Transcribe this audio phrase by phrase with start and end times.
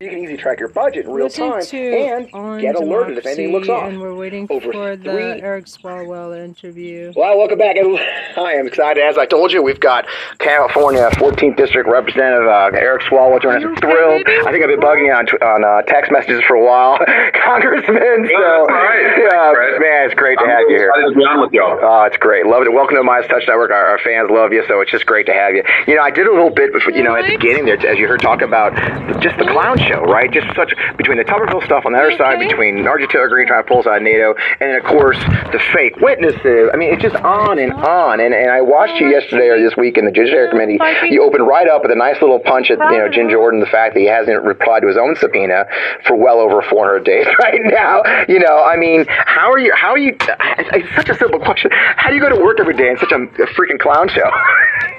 [0.00, 3.26] You can easily track your budget in real Listen time and On get alerted if
[3.26, 3.82] anything looks off.
[3.82, 7.12] And we're waiting Over for the three- Eric Swalwell interview.
[7.16, 7.74] Well, welcome back.
[7.74, 7.98] and
[8.38, 9.02] I am excited.
[9.02, 10.06] As I told you, we've got
[10.38, 13.74] California 14th District Representative uh, Eric Swalwell joining us.
[13.74, 14.22] I'm thrilled.
[14.46, 16.98] I think I've been bugging you on, on uh, text messages for a while,
[17.44, 17.90] Congressman.
[18.30, 19.02] So, that's right.
[19.18, 19.82] yeah, Fred.
[19.82, 20.94] man, it's great to I'm have you here.
[20.94, 21.74] excited to be on with y'all.
[21.82, 22.46] Oh, it's great.
[22.46, 22.70] Love it.
[22.72, 23.72] Welcome to MeidasTouch Network.
[23.74, 25.64] Our, our fans love you, so it's just great to have you.
[25.90, 27.98] You know, I did a little bit, before, you know, at the beginning there, as
[27.98, 28.78] you heard talk about
[29.18, 30.30] just the clown show, right?
[30.30, 33.62] Just such between the Tuberville stuff on the other side, between Marjorie Taylor Greene trying
[33.62, 35.18] to pull us out of NATO, and then of course
[35.52, 36.70] the fake witnesses.
[36.72, 38.20] I mean, it's just on and on.
[38.20, 40.78] And and I watched you yesterday or this week in the Judiciary Committee.
[41.08, 43.66] You opened right up with a nice little punch at you know Jim Jordan, the
[43.66, 45.64] fact that he hasn't replied to his own subpoena
[46.06, 48.02] for well over 400 days right now.
[48.28, 49.72] You know, I mean, how are you?
[49.74, 50.16] How are you?
[50.20, 51.70] It's such a simple question.
[51.72, 54.28] How do you go to work every day in such a, a freaking clown show?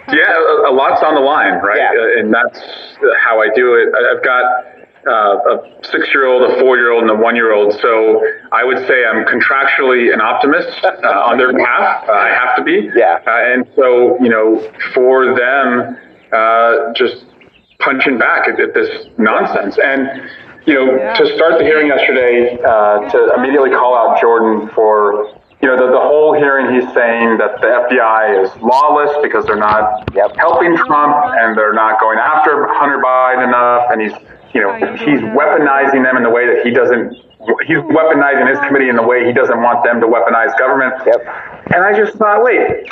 [0.09, 1.77] Yeah, a, a lot's on the line, right?
[1.77, 1.91] Yeah.
[1.93, 2.59] Uh, and that's
[3.23, 3.89] how I do it.
[3.93, 4.43] I- I've got
[5.07, 7.73] uh, a six-year-old, a four-year-old, and a one-year-old.
[7.81, 12.07] So I would say I'm contractually an optimist uh, on their behalf.
[12.07, 12.89] Uh, I have to be.
[12.95, 13.19] Yeah.
[13.25, 14.59] Uh, and so you know,
[14.93, 15.97] for them,
[16.33, 17.25] uh, just
[17.79, 20.29] punching back at, at this nonsense and.
[20.65, 25.67] You know, to start the hearing yesterday, uh, to immediately call out Jordan for you
[25.67, 30.07] know, the, the whole hearing, he's saying that the FBI is lawless because they're not
[30.15, 30.35] Yep.
[30.37, 34.13] helping Trump and they're not going after Hunter Biden enough, and he's,
[34.53, 37.13] you know, he's weaponizing them in the way that he doesn't.
[37.67, 40.93] He's weaponizing his committee in the way he doesn't want them to weaponize government.
[41.05, 41.73] Yep.
[41.73, 42.91] And I just thought, wait,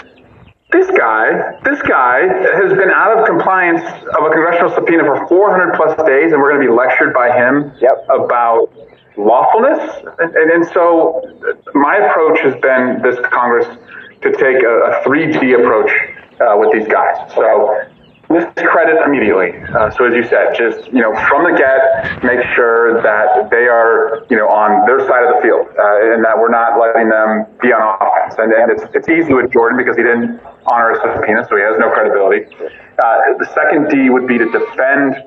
[0.71, 5.75] this guy, this guy has been out of compliance of a congressional subpoena for 400
[5.75, 8.05] plus days, and we're going to be lectured by him Yep.
[8.09, 8.71] about
[9.17, 9.79] lawfulness.
[10.19, 11.21] And, and, and so
[11.73, 13.67] my approach has been this Congress
[14.21, 15.91] to take a, a 3D approach
[16.39, 17.15] uh, with these guys.
[17.33, 17.81] So
[18.27, 19.55] discredit immediately.
[19.71, 23.67] Uh, so as you said, just you know from the get, make sure that they
[23.67, 27.09] are you know on their side of the field, uh, and that we're not letting
[27.09, 28.35] them be on offense.
[28.37, 31.63] And, and it's it's easy with Jordan because he didn't honor his subpoena, so he
[31.63, 32.45] has no credibility.
[32.99, 35.23] Uh, the second D would be to defend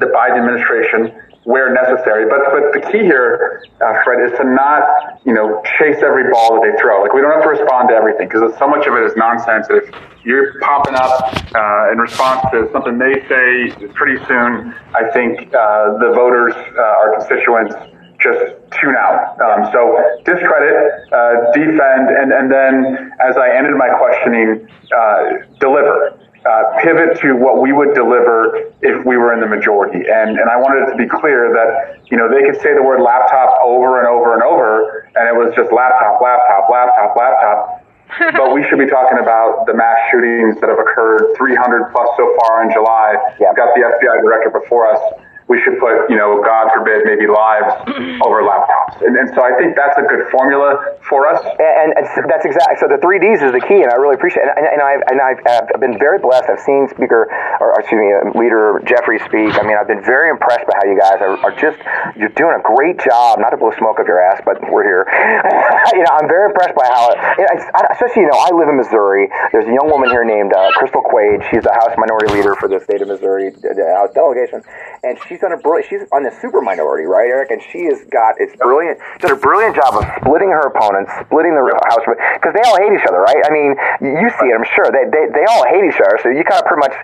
[0.00, 1.12] the Biden administration
[1.44, 2.24] where necessary.
[2.28, 6.60] But but the key here, uh, Fred, is to not you know chase every ball
[6.60, 7.02] that they throw.
[7.02, 9.66] Like we don't have to respond to everything because so much of it is nonsense.
[9.70, 9.94] If
[10.24, 15.98] you're popping up uh, in response to something they say, pretty soon I think uh,
[16.00, 17.74] the voters, uh, our constituents.
[18.22, 19.36] Just tune out.
[19.42, 24.66] Um, so discredit, uh, defend, and, and then as I ended my questioning,
[24.96, 25.22] uh,
[25.58, 30.04] deliver uh, pivot to what we would deliver if we were in the majority.
[30.04, 32.82] And, and I wanted it to be clear that, you know, they could say the
[32.82, 37.80] word laptop over and over and over, and it was just laptop, laptop, laptop, laptop.
[38.36, 42.36] but we should be talking about the mass shootings that have occurred, 300 plus so
[42.38, 43.16] far in July.
[43.40, 43.48] Yeah.
[43.48, 45.00] We've got the FBI director before us.
[45.46, 47.76] We should put, you know, God forbid, maybe lives
[48.24, 49.04] over laptops.
[49.04, 51.36] And, and so I think that's a good formula for us.
[51.60, 52.88] And, and that's exactly so.
[52.88, 54.56] The three Ds is the key, and I really appreciate it.
[54.56, 56.48] And, and I've and I've, I've been very blessed.
[56.48, 57.28] I've seen Speaker,
[57.60, 59.52] or excuse me, uh, Leader Jeffries speak.
[59.60, 61.76] I mean, I've been very impressed by how you guys are, are just
[62.16, 63.36] you're doing a great job.
[63.38, 65.04] Not to blow smoke up your ass, but we're here.
[65.92, 68.68] you know, I'm very impressed by how, you know, I- especially you know, I live
[68.72, 69.28] in Missouri.
[69.52, 71.44] There's a young woman here named uh, Crystal Quade.
[71.52, 74.64] She's the House Minority Leader for the state of Missouri uh, the House delegation,
[75.04, 75.90] and she's done a brilliant.
[75.90, 77.50] She's on the super minority, right, Eric?
[77.50, 79.02] And she has got it's brilliant.
[79.18, 82.94] Done a brilliant job of splitting her opponents, splitting the House because they all hate
[82.94, 83.42] each other, right?
[83.42, 84.86] I mean, you see it, I'm sure.
[84.94, 86.22] They, they they all hate each other.
[86.22, 86.94] So you kind of pretty much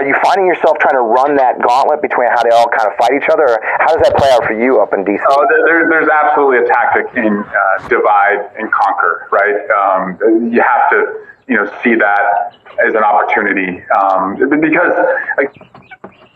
[0.00, 2.96] are you finding yourself trying to run that gauntlet between how they all kind of
[2.96, 3.44] fight each other?
[3.44, 5.20] Or how does that play out for you up in DC?
[5.28, 9.56] Oh, there- there's absolutely a tactic in uh, divide and conquer, right?
[9.70, 12.52] Um, you have to, you know, see that
[12.86, 14.92] as an opportunity um, because,
[15.36, 15.52] like,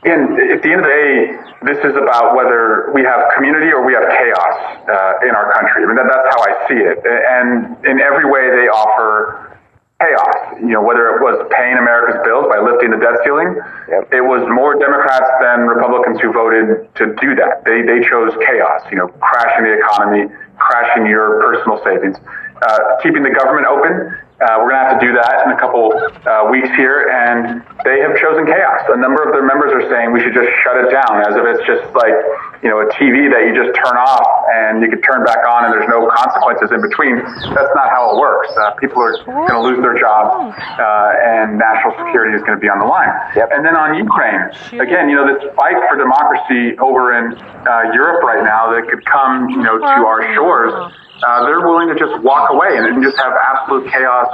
[0.03, 1.15] again, at the end of the day,
[1.63, 4.57] this is about whether we have community or we have chaos
[4.91, 5.85] uh, in our country.
[5.85, 6.99] I mean, that, that's how I see it.
[7.07, 9.57] And in every way, they offer
[10.03, 10.59] chaos.
[10.59, 13.55] You know, whether it was paying America's bills by lifting the debt ceiling,
[13.89, 14.11] Yep.
[14.13, 17.63] it was more Democrats than Republicans who voted to do that.
[17.65, 18.83] They they chose chaos.
[18.91, 20.27] You know, crashing the economy,
[20.59, 22.19] crashing your personal savings,
[22.67, 24.19] uh, keeping the government open.
[24.43, 25.95] Uh, we're going to have to do that in a couple
[26.27, 28.83] uh, weeks here, and they have chosen chaos.
[28.91, 31.47] A number of their members are saying we should just shut it down, as if
[31.47, 32.15] it's just like
[32.59, 35.67] you know a TV that you just turn off and you can turn back on,
[35.67, 37.23] and there's no consequences in between.
[37.55, 38.51] That's not how it works.
[38.59, 40.83] Uh, people are going to lose their jobs, uh,
[41.23, 43.15] and national security is going to be on the line.
[43.39, 43.47] Yep.
[43.55, 44.51] And then on Ukraine,
[44.83, 49.07] again, you know this fight for democracy over in uh, Europe right now that could
[49.07, 50.75] come, you know, to our shores
[51.23, 54.29] uh, they're willing to just walk away and, and just have absolute chaos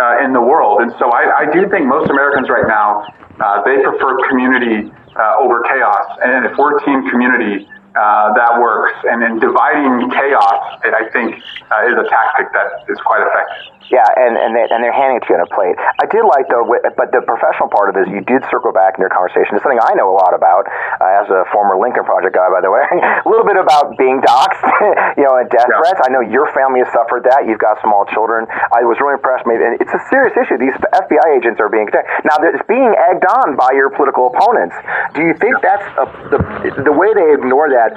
[0.00, 0.80] uh, in the world.
[0.80, 3.06] And so I, I do think most Americans right now,
[3.40, 6.18] uh, they prefer community uh, over chaos.
[6.22, 7.66] And if we're team community,
[7.96, 8.94] uh, that works.
[9.04, 11.34] And then dividing chaos, I think,
[11.70, 13.79] uh, is a tactic that is quite effective.
[13.90, 15.74] Yeah, and and, they, and they're handing it to you on a plate.
[15.98, 18.94] I did like though, but the professional part of it is you did circle back
[18.94, 19.58] in your conversation.
[19.58, 22.62] It's something I know a lot about uh, as a former Lincoln Project guy, by
[22.62, 22.86] the way.
[23.26, 24.62] a little bit about being doxxed,
[25.18, 25.82] you know, and death yeah.
[25.82, 25.98] threats.
[26.06, 27.50] I know your family has suffered that.
[27.50, 28.46] You've got small children.
[28.70, 29.42] I was really impressed.
[29.42, 30.54] Maybe and it's a serious issue.
[30.54, 32.06] These FBI agents are being attacked.
[32.22, 34.78] Now it's being egged on by your political opponents.
[35.18, 36.38] Do you think that's a, the
[36.86, 37.90] the way they ignore that?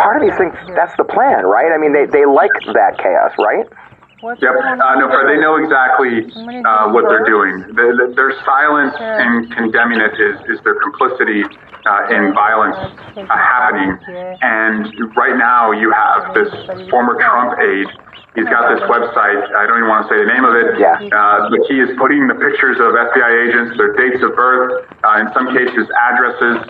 [0.00, 1.68] Part of me thinks that's the plan, right?
[1.68, 3.68] I mean, they they like that chaos, right?
[4.24, 4.56] What's yep.
[4.56, 6.24] Uh, no, they know exactly
[6.64, 7.60] uh, what they're doing.
[7.76, 12.72] The, the, their silence in condemning it is, is their complicity uh, in violence
[13.20, 13.92] uh, happening.
[14.40, 16.48] And right now, you have this
[16.88, 17.92] former Trump aide.
[18.32, 19.44] He's got this website.
[19.60, 20.80] I don't even want to say the name of it.
[20.80, 21.04] Yeah.
[21.04, 25.20] Uh, but he is putting the pictures of FBI agents, their dates of birth, uh,
[25.20, 26.64] in some cases addresses.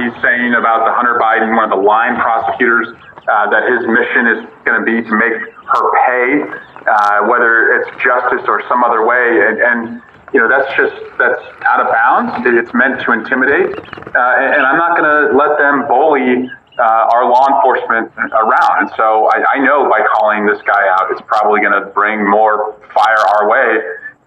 [0.00, 2.88] he's saying about the Hunter Biden, one of the line prosecutors,
[3.26, 5.34] that his mission is going to be to make
[5.66, 9.42] her pay uh, whether it's justice or some other way.
[9.42, 10.02] And, and,
[10.32, 12.46] you know, that's just, that's out of bounds.
[12.46, 13.74] It's meant to intimidate.
[13.74, 18.86] Uh, and, and, I'm not going to let them bully uh, our law enforcement around.
[18.86, 22.28] And so I, I know by calling this guy out, it's probably going to bring
[22.28, 23.82] more fire our way.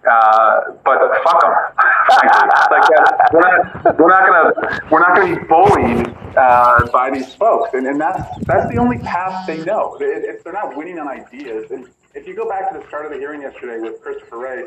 [0.08, 1.52] Uh, but fuck them.
[2.70, 2.88] like
[3.32, 7.86] we're not, we're not gonna we're not gonna be bullied uh, by these folks, and,
[7.86, 9.98] and that's that's the only path they know.
[10.00, 13.12] If they're not winning on ideas, and if you go back to the start of
[13.12, 14.64] the hearing yesterday with Christopher Wray,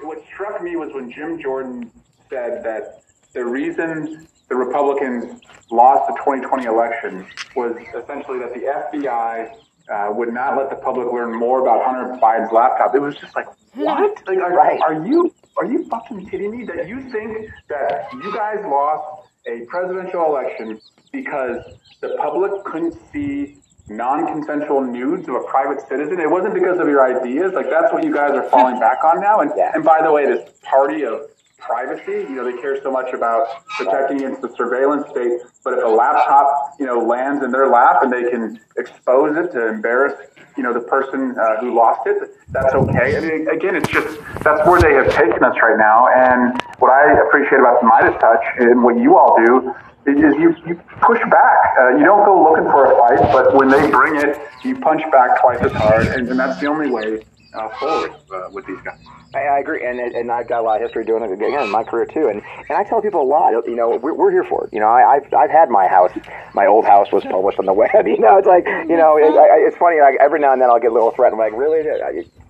[0.00, 1.90] what struck me was when Jim Jordan
[2.30, 3.02] said that
[3.34, 5.40] the reason the Republicans
[5.70, 9.54] lost the 2020 election was essentially that the FBI
[9.90, 12.94] uh, would not let the public learn more about Hunter Biden's laptop.
[12.94, 14.22] It was just like, what?
[14.26, 14.80] Like, are, right.
[14.80, 16.64] are you are you fucking kidding me?
[16.64, 20.80] That you think that you guys lost a presidential election
[21.12, 21.62] because
[22.00, 23.58] the public couldn't see
[23.88, 26.20] non-consensual nudes of a private citizen.
[26.20, 27.52] It wasn't because of your ideas.
[27.54, 29.40] Like that's what you guys are falling back on now.
[29.40, 29.72] And yeah.
[29.74, 31.22] and by the way, this party of
[31.62, 35.40] privacy, you know, they care so much about protecting against the surveillance state.
[35.64, 39.52] But if a laptop, you know, lands in their lap and they can expose it
[39.52, 40.14] to embarrass,
[40.56, 43.16] you know, the person uh, who lost it, that's okay.
[43.16, 46.08] I mean, again, it's just that's where they have taken us right now.
[46.08, 49.74] And what I appreciate about the MeidasTouch and what you all do
[50.04, 51.58] is you, you push back.
[51.80, 55.02] Uh, you don't go looking for a fight, but when they bring it, you punch
[55.12, 57.22] back twice as hard, and, and that's the only way
[57.54, 58.98] uh, forward uh, with these guys.
[59.34, 61.70] I, I agree, and and I've got a lot of history doing it again in
[61.70, 63.50] my career too, and and I tell people a lot.
[63.66, 64.72] You know, we're, we're here for it.
[64.72, 66.10] You know, I, I've I've had my house,
[66.54, 68.06] my old house was published on the web.
[68.06, 70.00] You know, it's like you know, it, I, it's funny.
[70.00, 71.32] Like every now and then I'll get a little threat.
[71.32, 71.82] I'm like, really?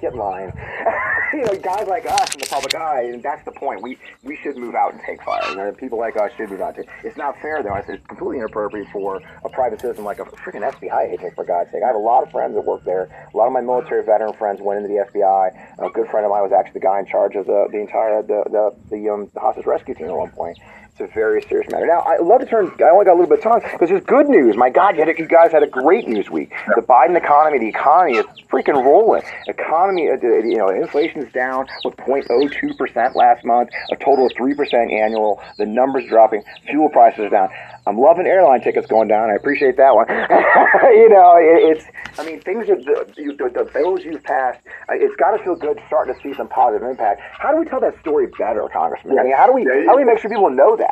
[0.00, 0.52] Get in line.
[1.32, 3.82] you know, guys like us in the public eye, and that's the point.
[3.82, 5.43] We we should move out and take fire.
[5.50, 6.75] You know, people like us should move out.
[6.76, 7.75] To, it's not fair though.
[7.75, 11.34] It's completely inappropriate for a private citizen like a freaking FBI agent.
[11.34, 13.08] For God's sake, I have a lot of friends that work there.
[13.32, 15.79] A lot of my military veteran friends went into the FBI.
[15.79, 18.23] A good friend of mine was actually the guy in charge of the the entire
[18.23, 20.59] the the the, um, the hostage rescue team at one point.
[21.02, 21.87] A very serious matter.
[21.87, 22.70] Now, I love to turn.
[22.78, 24.56] I only got a little bit of time because there's good news.
[24.56, 26.52] My God, you, you guys had a great news week.
[26.76, 29.22] The Biden economy, the economy is freaking rolling.
[29.49, 34.32] Economy, uh, you know, inflation is down with 0.02 percent last month, a total of
[34.37, 35.43] three percent annual.
[35.58, 36.44] The numbers dropping.
[36.69, 37.48] Fuel prices are down.
[37.87, 39.31] I'm loving airline tickets going down.
[39.31, 40.06] I appreciate that one.
[40.08, 41.84] you know, it, it's.
[42.19, 44.60] I mean, things are the, the, the bills you've passed.
[44.88, 47.22] Uh, it's got to feel good starting to see some positive impact.
[47.32, 49.19] How do we tell that story better, Congressman?
[49.19, 50.92] I mean, how do we how do we make sure people know that?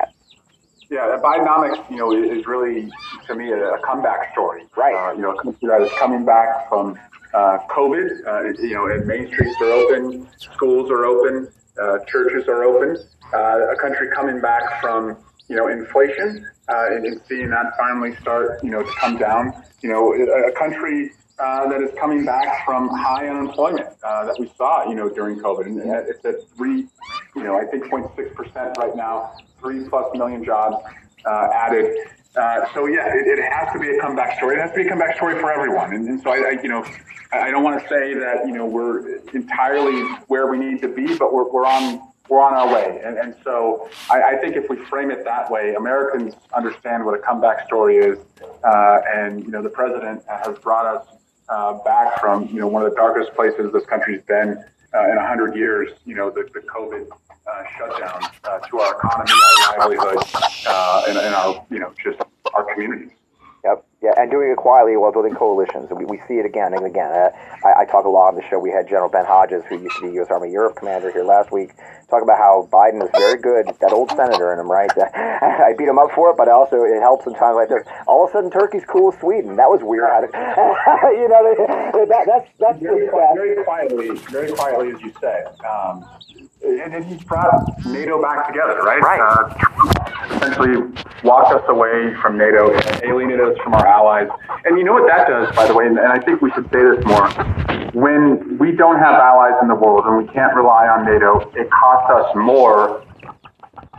[0.90, 2.90] Yeah, Bidenomics, you know, is really
[3.28, 4.64] to me a, comeback story.
[4.76, 4.94] Right.
[4.94, 6.98] Uh, you know, a country that is coming back from
[7.32, 8.26] uh, COVID.
[8.26, 11.48] Uh, you know, and main streets are open, schools are open,
[11.80, 12.96] uh, churches are open.
[13.32, 15.16] Uh, a country coming back from
[15.46, 19.52] you know inflation uh, and, and, seeing that finally start you know to come down.
[19.82, 20.52] You know, a, a
[21.40, 21.78] country.
[21.78, 25.80] that is coming back from high unemployment that we saw, you know, during COVID, and,
[25.80, 26.86] and it's at three,
[27.34, 30.76] you know, I think 0.6 percent right now three plus million jobs
[31.24, 31.96] uh, added.
[32.36, 34.56] Uh, so yeah, it, it, has to be a comeback story.
[34.56, 35.92] It has to be a comeback story for everyone.
[35.92, 36.84] And, and so I, I, you know,
[37.32, 41.16] I don't want to say that you know we're entirely where we need to be,
[41.16, 43.00] but we're, we're on we're on our way.
[43.04, 47.18] And, and so I, I think if we frame it that way, Americans understand what
[47.18, 48.18] a comeback story is.
[48.62, 51.08] Uh, and you know, the president has brought us
[51.50, 54.62] uh, back from you know one of the darkest places this country's been
[54.94, 55.90] uh, in a hundred years.
[56.04, 57.08] You know, the, the COVID
[57.46, 59.32] uh, shutdown uh, to our economy,
[59.68, 60.24] our livelihood,
[60.66, 62.20] uh, and, and our, you know, just
[62.54, 63.10] our communities.
[64.02, 65.92] Yeah, and doing it quietly while building coalitions.
[65.92, 67.12] We, we see it again and again.
[67.12, 68.58] Uh, I, I talk a lot on the show.
[68.58, 70.28] We had General Ben Hodges, who used to be U.S.
[70.30, 71.76] Army Europe commander, here last week,
[72.08, 73.68] talk about how Biden is very good.
[73.84, 74.88] That old senator in him, right?
[74.96, 77.84] I beat him up for it, but also it helps in times like this.
[78.08, 79.56] All of a sudden, Turkey's cool with Sweden.
[79.56, 80.08] That was weird.
[80.32, 81.44] you know,
[82.08, 85.44] that, that's that's very, very quietly, very quietly, as you say.
[85.60, 86.08] Um,
[86.62, 89.00] and, and he's brought NATO back together, right?
[89.00, 89.20] Right.
[89.20, 90.88] Uh, essentially
[91.24, 92.72] walked us away from NATO,
[93.04, 94.28] alienated us from our allies.
[94.64, 96.70] And you know what that does, by the way, and, and I think we should
[96.70, 97.28] say this more.
[97.92, 101.68] When we don't have allies in the world and we can't rely on NATO, it
[101.70, 103.04] costs us more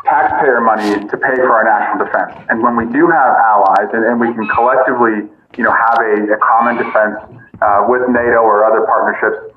[0.05, 2.33] taxpayer money to pay for our national defense.
[2.49, 6.33] And when we do have allies and, and we can collectively, you know, have a,
[6.33, 7.19] a common defense
[7.61, 9.50] uh, with NATO or other partnerships,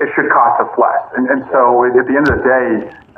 [0.00, 1.04] it should cost us less.
[1.14, 2.68] And, and so at the end of the day,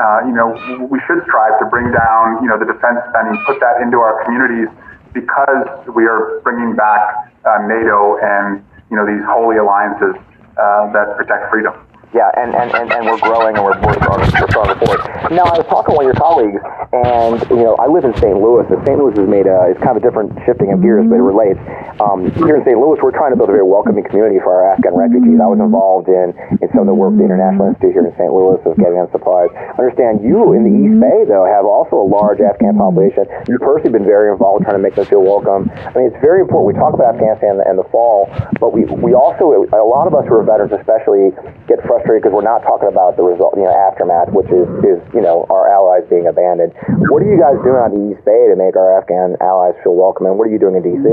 [0.02, 0.50] uh, you know,
[0.90, 4.18] we should strive to bring down, you know, the defense spending, put that into our
[4.26, 4.66] communities
[5.14, 10.18] because we are bringing back uh, NATO and, you know, these holy alliances
[10.58, 11.78] uh, that protect freedom.
[12.12, 15.00] Yeah, and, and, and, and we're growing and we're, we're stronger, we're stronger for.
[15.32, 16.60] Now, I was talking to one of your colleagues,
[16.92, 18.36] and, you know, I live in St.
[18.36, 19.00] Louis, and St.
[19.00, 21.32] Louis has made a, it's kind of a different shifting of gears, but it mm-hmm.
[21.32, 21.60] relates.
[22.04, 22.76] Um, here in St.
[22.76, 25.40] Louis, we're trying to build a very welcoming community for our Afghan refugees.
[25.40, 28.28] I was involved in, in some of the work the International Institute here in St.
[28.28, 29.48] Louis of getting them supplies.
[29.56, 30.92] I understand you in the mm-hmm.
[30.92, 32.52] East Bay, though, have also a large mm-hmm.
[32.52, 33.24] Afghan population.
[33.48, 35.72] You've personally been very involved trying to make them feel welcome.
[35.72, 36.68] I mean, it's very important.
[36.68, 38.28] We talk about Afghanistan and the fall,
[38.60, 41.32] but we, we also, a lot of us who are veterans especially,
[41.64, 44.98] get frustrated because we're not talking about the result, you know, aftermath, which is, is
[45.14, 46.74] you know our allies being abandoned.
[47.08, 49.94] What are you guys doing on the East Bay to make our Afghan allies feel
[49.94, 51.06] welcome, and what are you doing in D.C.?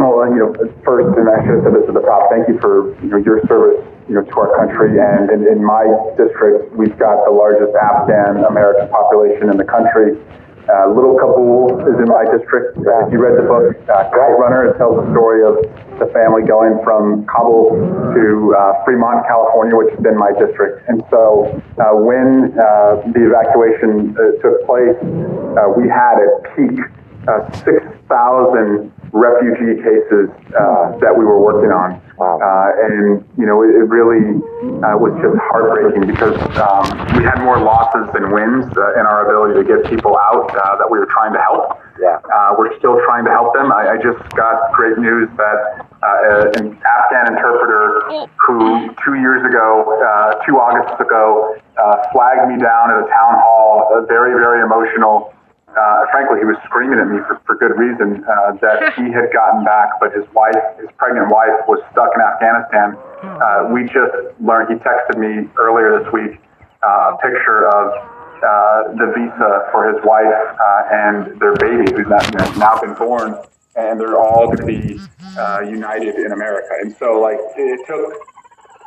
[0.00, 0.50] Well, uh, you know,
[0.82, 2.32] first, and I should have said this at the top.
[2.32, 4.98] Thank you for you know your service, you know, to our country.
[4.98, 5.84] And in, in my
[6.16, 10.16] district, we've got the largest Afghan American population in the country.
[10.70, 12.78] Uh, Little Kabul is in my district.
[12.78, 15.58] Uh, if you read the book uh, Kite Runner, it tells the story of
[15.98, 17.74] the family going from Kabul
[18.14, 20.86] to uh, Fremont, California, which is in my district.
[20.86, 21.50] And so
[21.82, 24.94] uh, when uh, the evacuation uh, took place,
[25.58, 26.78] uh, we had at peak
[27.26, 32.00] uh, 6,000 refugee cases uh, that we were working on.
[32.16, 34.40] Uh, and, you know, it, it really
[34.80, 39.28] uh, was just heartbreaking because um, we had more losses than wins uh, in our
[39.28, 41.76] ability to get people out uh, that we were trying to help.
[42.00, 42.18] Yeah.
[42.24, 43.68] Uh, we're still trying to help them.
[43.70, 45.58] I, I just got great news that
[46.02, 52.56] uh, an Afghan interpreter who two years ago, uh, two Augusts ago, uh, flagged me
[52.56, 55.34] down at a town hall, uh, very, very emotional.
[55.72, 59.32] Uh, frankly, he was screaming at me for, for good reason uh, that he had
[59.32, 62.96] gotten back, but his wife, his pregnant wife, was stuck in Afghanistan.
[63.22, 66.40] Uh, we just learned, he texted me earlier this week
[66.82, 67.86] uh, a picture of
[68.42, 72.80] uh, the visa for his wife uh, and their baby, who's not, you know, now
[72.80, 73.38] been born,
[73.76, 75.00] and they're all going to be
[75.38, 76.74] uh, united in America.
[76.82, 78.12] And so, like, it took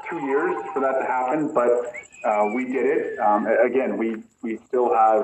[0.09, 1.69] two years for that to happen, but
[2.25, 3.19] uh, we did it.
[3.19, 5.23] Um, again, we we still have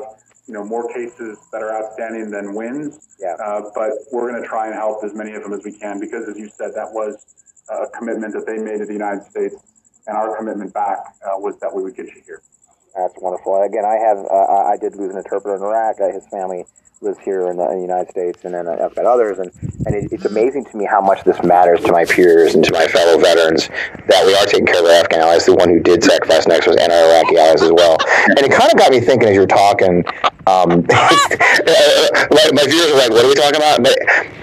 [0.52, 3.16] you know more cases that are outstanding than wins.
[3.22, 3.36] Yeah.
[3.42, 5.98] Uh, but we're going to try and help as many of them as we can
[5.98, 7.16] because, as you said, that was
[7.70, 9.56] a commitment that they made to the United States,
[10.08, 12.42] and our commitment back uh, was that we would get you here.
[12.94, 13.62] That's wonderful.
[13.62, 16.02] Again, I have uh, I did lose an interpreter in Iraq.
[16.02, 16.66] Uh, his family
[17.02, 19.40] lives here in the, in the United States, and then I've got others.
[19.40, 19.52] And,
[19.88, 22.72] and it, it's amazing to me how much this matters to my peers and to
[22.74, 23.68] my fellow veterans
[24.08, 25.46] that we are taking care of our Afghan allies.
[25.46, 27.98] The one who did sacrifice next was our Iraqi allies as well.
[28.38, 30.04] And it kind of got me thinking as you were talking.
[30.48, 33.98] Um, my, my viewers are like, "What are we talking about?" But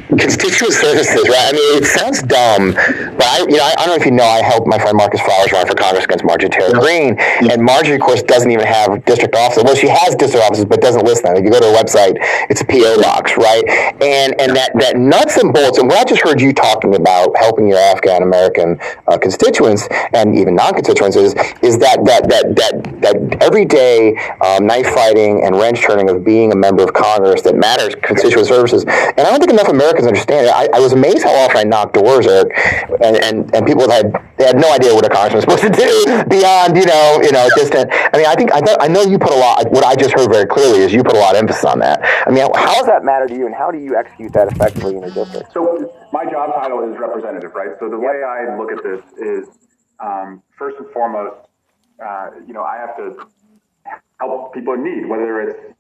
[0.09, 1.49] constituent services, right?
[1.49, 4.13] I mean, it sounds dumb, but I, you know, I, I don't know if you
[4.13, 7.63] know, I helped my friend Marcus Flowers run for Congress against Marjorie Taylor Greene, and
[7.63, 9.65] Marjorie, of course, doesn't even have district offices.
[9.65, 11.37] Well, she has district offices, but doesn't list them.
[11.37, 12.17] If you go to her website,
[12.49, 13.65] it's a PO box, right?
[14.01, 17.37] And and that that nuts and bolts, and what I just heard you talking about
[17.37, 23.01] helping your Afghan American uh, constituents and even non-constituents is is that that that that
[23.03, 27.57] that everyday um, knife fighting and wrench turning of being a member of Congress that
[27.57, 28.85] matters constituent services.
[28.85, 30.53] And I don't think enough Americans understand it.
[30.55, 32.53] I, I was amazed how often I knocked doors, and,
[33.03, 36.25] and, and people had they had no idea what a congressman was supposed to do
[36.31, 37.91] beyond you know you know distant.
[37.93, 39.71] I mean, I think I, I know you put a lot.
[39.71, 42.01] What I just heard very clearly is you put a lot of emphasis on that.
[42.27, 44.97] I mean, how does that matter to you, and how do you execute that effectively
[44.97, 45.53] in your district?
[45.53, 47.71] So my job title is representative, right?
[47.81, 49.49] So the way I look at this is,
[50.01, 51.49] um, first and foremost,
[52.05, 53.27] uh, you know, I have to
[54.21, 55.75] help people in need, whether it's,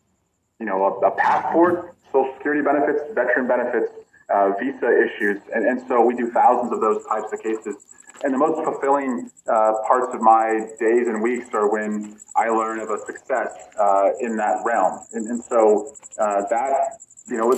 [0.58, 3.92] you know, a, a passport, social security benefits, veteran benefits,
[4.30, 7.76] uh, visa issues, and, and so we do thousands of those types of cases.
[8.24, 12.80] And the most fulfilling uh, parts of my days and weeks are when I learn
[12.80, 15.00] of a success uh, in that realm.
[15.12, 17.52] And, and so uh, that, you know,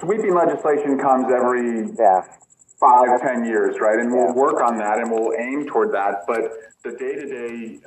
[0.00, 2.22] sweeping legislation comes every Yeah.
[2.80, 3.98] five, ten years, right?
[4.00, 6.26] And we'll work on that and we'll aim toward that.
[6.26, 6.42] But
[6.82, 7.80] the day to day,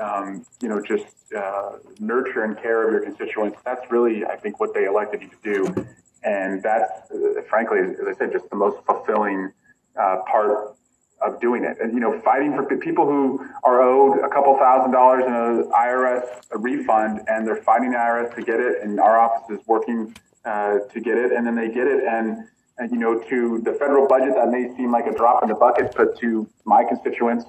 [0.62, 4.74] you know, just uh, nurture and care of your constituents, that's really, I think, what
[4.74, 5.88] they elected you to do.
[6.24, 7.12] And that's,
[7.50, 9.52] frankly, as I said, just the most fulfilling
[10.00, 10.76] uh, part
[11.22, 11.78] of doing it.
[11.82, 15.72] And, you know, fighting for people who are owed a couple thousand dollars in an
[15.72, 20.16] IRS refund and they're fighting the IRS to get it, and our office is working
[20.46, 22.04] uh, to get it, and then they get it.
[22.04, 22.46] And,
[22.78, 25.56] and, you know, to the federal budget, that may seem like a drop in the
[25.56, 27.46] bucket, but to my constituents,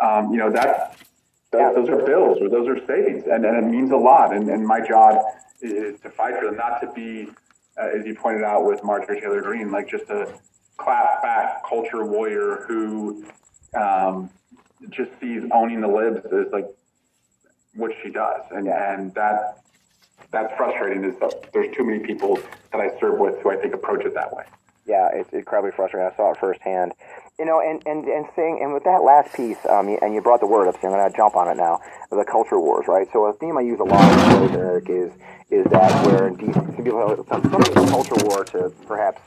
[0.00, 0.96] um, you know, that,
[1.52, 4.34] that those are bills or those are savings, and, and it means a lot.
[4.34, 5.22] And, and my job
[5.60, 7.28] is to fight for them, not to be,
[7.78, 10.32] uh, as you pointed out with Marjorie Taylor Greene, like just a
[10.76, 13.24] clap back culture warrior who
[13.78, 14.30] um,
[14.90, 16.68] just sees owning the libs as like
[17.74, 19.62] what she does, and and that
[20.30, 21.04] that's frustrating.
[21.04, 22.38] Is that there's too many people
[22.72, 24.44] that I serve with who I think approach it that way.
[24.86, 26.10] Yeah, it's incredibly frustrating.
[26.12, 26.92] I saw it firsthand.
[27.38, 30.40] You know, and, and, and saying, and with that last piece, um, and you brought
[30.40, 33.08] the word up, so I'm going to jump on it now, the culture wars, right?
[33.12, 35.12] So a theme I use a lot in Eric, is,
[35.50, 39.20] is that where in some people some, some culture war to perhaps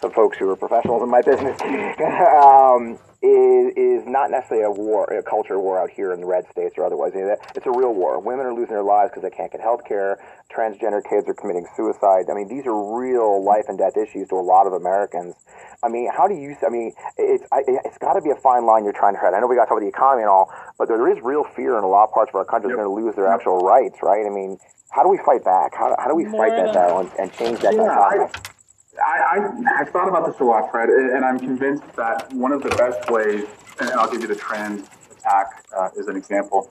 [0.00, 5.04] some folks who are professionals in my business, um, is, is not necessarily a war,
[5.06, 7.12] a culture war out here in the red states or otherwise.
[7.14, 8.20] It's a real war.
[8.20, 10.18] Women are losing their lives because they can't get health care.
[10.52, 12.26] Transgender kids are committing suicide.
[12.30, 15.34] I mean, these are real life and death issues to a lot of Americans.
[15.82, 16.56] I mean, how do you?
[16.64, 19.34] I mean, it's I, it's got to be a fine line you're trying to tread.
[19.34, 21.44] I know we got to talk about the economy and all, but there is real
[21.44, 23.58] fear in a lot of parts of our country they're going to lose their actual
[23.58, 24.24] rights, right?
[24.24, 24.58] I mean,
[24.90, 25.74] how do we fight back?
[25.74, 28.55] How, how do we fight that battle and, and change that Yeah, dichotomy?
[29.04, 32.62] I, I, I've thought about this a lot, Fred, and I'm convinced that one of
[32.62, 33.44] the best ways,
[33.80, 36.70] and I'll give you the trans attack uh, as an example.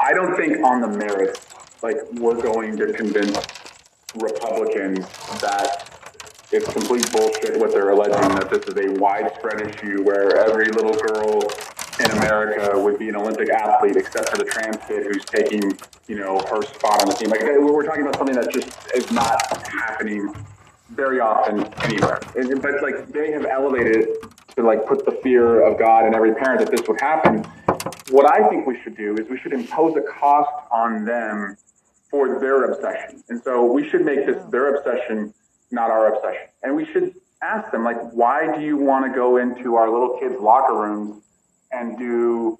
[0.00, 1.46] I don't think on the merits,
[1.82, 3.38] like we're going to convince
[4.16, 5.06] Republicans
[5.40, 5.90] that
[6.52, 10.94] it's complete bullshit what they're alleging that this is a widespread issue where every little
[10.94, 11.42] girl
[12.00, 15.76] in America would be an Olympic athlete except for the trans kid who's taking,
[16.06, 17.30] you know, her spot on the team.
[17.30, 20.34] Like we're talking about something that just is not happening
[20.94, 22.20] very often anywhere.
[22.34, 24.08] But like they have elevated
[24.56, 27.44] to like put the fear of God in every parent that this would happen.
[28.10, 31.56] What I think we should do is we should impose a cost on them
[32.10, 33.22] for their obsession.
[33.28, 35.34] And so we should make this their obsession,
[35.70, 36.48] not our obsession.
[36.62, 40.18] And we should ask them like, why do you want to go into our little
[40.18, 41.22] kids' locker rooms
[41.72, 42.58] and do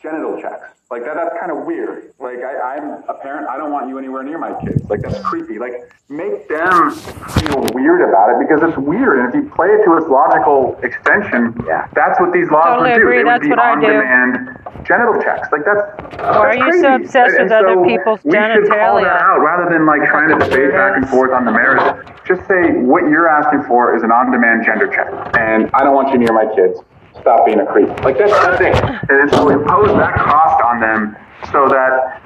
[0.00, 0.68] genital checks.
[0.88, 2.14] Like that, that's kind of weird.
[2.20, 4.88] Like I, I'm a parent, I don't want you anywhere near my kids.
[4.88, 5.58] Like that's creepy.
[5.58, 9.18] Like make them feel weird about it because it's weird.
[9.18, 11.88] And if you play it to its logical extension, Yeah.
[11.92, 13.02] that's what these laws Totally would do.
[13.02, 13.18] agree.
[13.18, 13.86] They would be on do.
[13.88, 15.48] demand genital checks.
[15.50, 15.82] Like that's
[16.22, 18.38] Why are that's you so obsessed And- with and other so people's we should
[18.70, 19.22] call that genitalia?
[19.26, 21.98] out rather than like trying to debate back and forth on the merits.
[22.30, 26.10] Just say what you're asking for is an on-demand gender check, and I don't want
[26.14, 26.78] you near my kids.
[27.26, 27.90] Stop being a creep.
[28.06, 28.70] Like that's the thing.
[29.10, 31.18] And so impose that cost on them
[31.50, 32.22] so that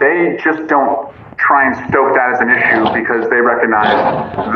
[0.00, 3.92] they just don't try and stoke that as an issue because they recognize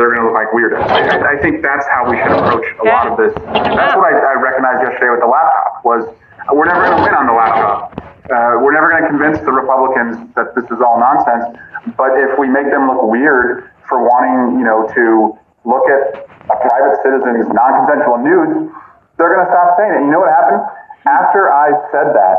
[0.00, 0.81] they're going to look like weirdos.
[0.88, 3.37] I, I think that's how we should approach a lot of this.
[3.52, 6.09] That's what I, I recognized yesterday with the laptop was
[6.48, 7.92] we're never going to win on the laptop.
[8.33, 11.52] Uh, we're never going to convince the Republicans that this is all nonsense.
[12.00, 15.37] But if we make them look weird for wanting, you know, to
[15.68, 18.72] look at a private citizen's non-consensual nudes,
[19.18, 20.03] they're going to stop saying it.
[20.07, 20.62] You know what happened?
[21.07, 22.37] After I said that,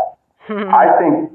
[0.74, 1.32] I think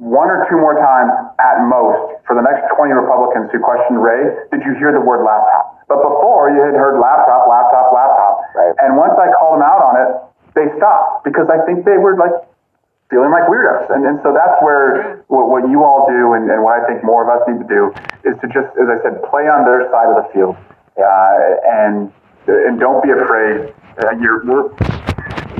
[0.00, 4.32] one or two more times at most for the next 20 Republicans who questioned Wray,
[4.48, 5.84] did you hear the word laptop?
[5.92, 8.32] But before you had heard laptop, laptop, laptop.
[8.56, 8.72] Right.
[8.80, 10.10] And once I called them out on it,
[10.56, 12.32] they stopped because I think they were like
[13.12, 13.92] feeling like weirdos.
[13.92, 17.04] And, and so that's where what, what you all do and, and what I think
[17.04, 17.92] more of us need to do
[18.24, 20.56] is to just, as I said, play on their side of the field.
[20.96, 22.08] Uh, and,
[22.48, 23.74] and don't be afraid.
[24.00, 24.68] Uh, you're, we're,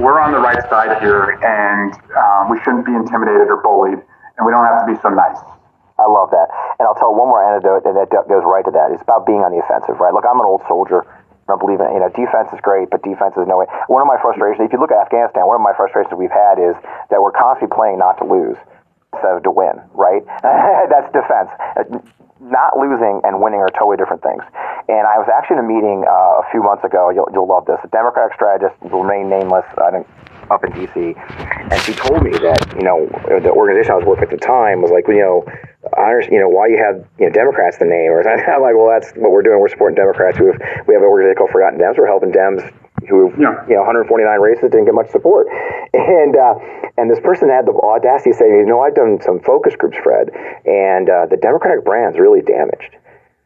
[0.00, 4.42] we're on the right side here and um, we shouldn't be intimidated or bullied and
[4.46, 5.36] we don't have to be so nice.
[6.00, 6.48] I love that.
[6.80, 8.88] And I'll tell one more anecdote that, that goes right to that.
[8.96, 10.16] It's about being on the offensive, right?
[10.16, 11.04] Look, I'm an old soldier.
[11.50, 13.66] I believe in, you know, defense is great, but defense is no way.
[13.90, 16.62] One of my frustrations, if you look at Afghanistan, one of my frustrations we've had
[16.62, 16.78] is
[17.10, 18.56] that we're constantly playing not to lose
[19.12, 20.22] instead of to win, right?
[20.90, 21.50] That's defense.
[22.40, 24.42] Not losing and winning are totally different things.
[24.88, 27.10] And I was actually in a meeting uh, a few months ago.
[27.10, 27.78] You'll, you'll love this.
[27.84, 30.02] A Democratic strategist, remain nameless, I
[30.50, 31.14] up in D.C.,
[31.70, 33.06] and she told me that you know
[33.38, 35.46] the organization I was working at the time was like, you know,
[35.96, 38.74] I understand, you know, why you have you know Democrats the name, or I'm like,
[38.74, 39.60] well, that's what we're doing.
[39.60, 40.38] We're supporting Democrats.
[40.40, 41.96] We have we have an organization called Forgotten Dems.
[41.96, 42.66] We're helping Dems
[43.08, 43.64] who Yeah.
[43.68, 45.46] you know 149 races didn't get much support,
[45.94, 46.54] and uh,
[46.98, 49.96] and this person had the audacity to say, you know, I've done some focus groups,
[50.02, 50.30] Fred,
[50.66, 52.96] and uh, the Democratic brand's really damaged.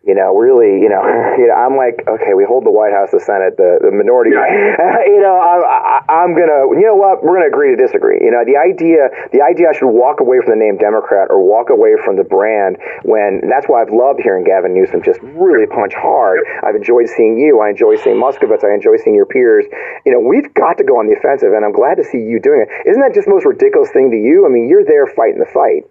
[0.06, 1.00] You know, really, you know,
[1.40, 4.36] you know, I'm like, okay, we hold the White House, the Senate, the, the minority.
[4.36, 5.00] Yeah.
[5.08, 7.24] you know, I, I, I'm gonna, you know what?
[7.24, 8.20] We're gonna agree to disagree.
[8.20, 11.40] You know, the idea, the idea, I should walk away from the name Democrat or
[11.40, 12.76] walk away from the brand.
[13.08, 16.44] When that's why I've loved hearing Gavin Newsom just really punch hard.
[16.60, 17.64] I've enjoyed seeing you.
[17.64, 18.60] I enjoy seeing Moskowitz.
[18.60, 19.64] I enjoy seeing your peers.
[20.04, 22.36] You know, we've got to go on the offensive, and I'm glad to see you
[22.40, 22.68] doing it.
[22.84, 24.44] Isn't that just the most ridiculous thing to you?
[24.44, 25.88] I mean, you're there fighting the fight.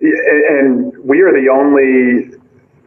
[0.00, 2.39] And we are the only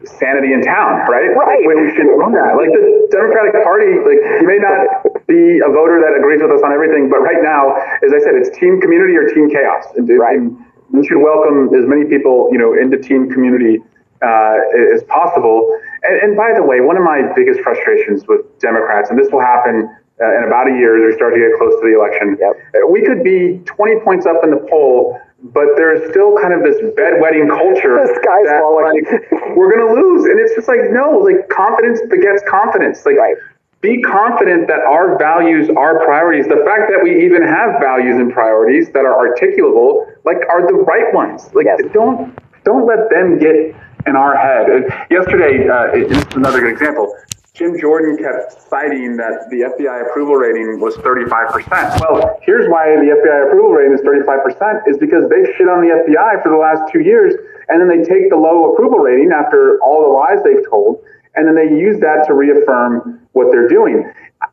[0.06, 1.32] sanity in town, right?
[1.32, 1.64] Right.
[1.64, 2.56] we should own that.
[2.56, 6.62] Like the Democratic Party, like you may not be a voter that agrees with us
[6.64, 9.84] on everything, but right now, as I said, it's team community or team chaos.
[9.96, 10.38] And, right.
[10.38, 10.56] And
[10.92, 13.80] we should welcome as many people, you know, into team community
[14.22, 14.56] uh,
[14.94, 15.68] as possible.
[16.02, 19.40] And, and, by the way, one of my biggest frustrations with Democrats, and this will
[19.40, 19.88] happen
[20.20, 22.54] uh, in about a year as we start to get close to the election, yep.
[22.74, 25.20] Uh, we could be 20 points up in the poll
[25.52, 28.00] but there's still kind of this bedwetting culture.
[28.04, 29.04] The sky's that, falling.
[29.04, 33.04] Like, we're gonna lose, and it's just like no, like confidence begets confidence.
[33.04, 33.36] Like, right.
[33.80, 38.32] be confident that our values, our priorities, the fact that we even have values and
[38.32, 41.52] priorities that are articulable, like, are the right ones.
[41.52, 41.80] Like, yes.
[41.92, 42.32] don't
[42.64, 44.88] don't let them get in our head.
[45.10, 47.14] Yesterday, uh, this is another good example.
[47.54, 52.02] Jim Jordan kept citing that the FBI approval rating was 35%.
[52.02, 55.94] Well, here's why the FBI approval rating is 35% is because they've shit on the
[56.02, 57.30] FBI for the last two years,
[57.70, 60.98] and then they take the low approval rating after all the lies they've told,
[61.38, 64.02] and then they use that to reaffirm what they're doing.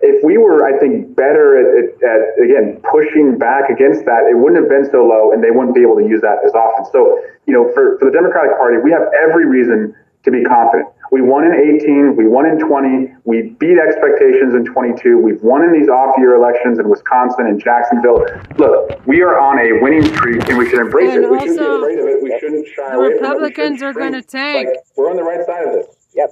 [0.02, 4.38] If we were, I think, better at, at, at again pushing back against that, it
[4.38, 6.86] wouldn't have been so low, and they wouldn't be able to use that as often.
[6.94, 7.18] So,
[7.50, 10.86] you know, for, for the Democratic Party, we have every reason to be confident.
[11.12, 15.62] We won in 18, we won in 20, we beat expectations in 22, we've won
[15.62, 18.24] in these off year elections in Wisconsin and Jacksonville.
[18.58, 21.30] Look, we are on a winning streak and we should embrace and it.
[21.30, 22.24] We shouldn't be afraid of it.
[22.24, 24.70] We shouldn't shy the away Republicans from are going to tank.
[24.70, 25.88] Like, we're on the right side of this.
[26.14, 26.30] Yep,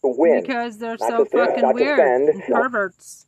[0.00, 0.40] to win.
[0.40, 1.98] Because they're Not so fucking not weird.
[1.98, 2.54] To defend.
[2.54, 3.26] Perverts.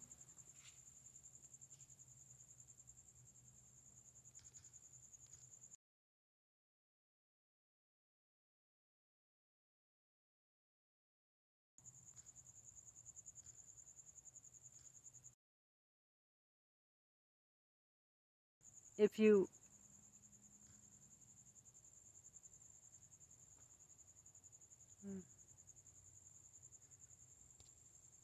[18.98, 19.48] If you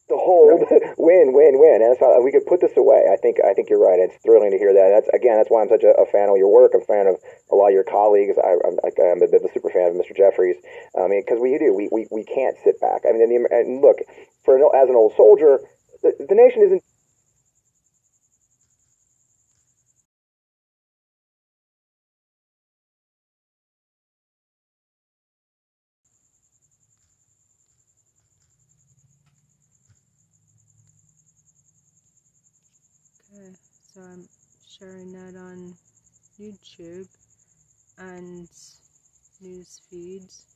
[0.09, 0.61] the hold
[0.99, 1.81] win win win.
[1.83, 3.07] And that's how we could put this away.
[3.13, 3.99] I think i think you're right.
[3.99, 4.89] It's thrilling to hear that.
[4.91, 6.73] That's again that's why i'm such a, a fan of your work.
[6.75, 7.17] I'm a fan of
[7.51, 8.37] a lot of your colleagues.
[8.39, 10.57] I, am I'm a bit of a super fan of mr jeffries.
[10.99, 13.03] I mean because we do we, we we can't sit back.
[13.09, 13.99] I mean the, and look
[14.45, 15.61] for an, as an old soldier
[16.03, 16.83] the, the nation isn't
[33.33, 33.55] Okay,
[34.01, 34.29] so I'm
[34.67, 35.75] sharing that on
[36.41, 37.07] YouTube
[37.99, 38.49] and
[39.43, 40.47] news feeds.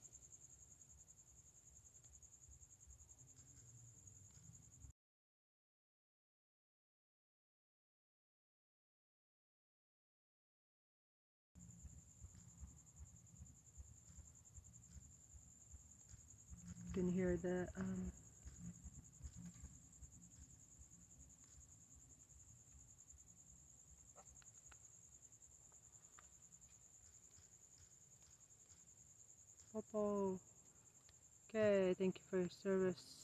[16.87, 18.14] You can hear the um,
[29.75, 30.39] Popo.
[31.51, 33.17] Okay, thank you for your service.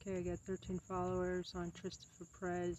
[0.00, 2.78] Okay, I got 13 followers on Christopher Prez.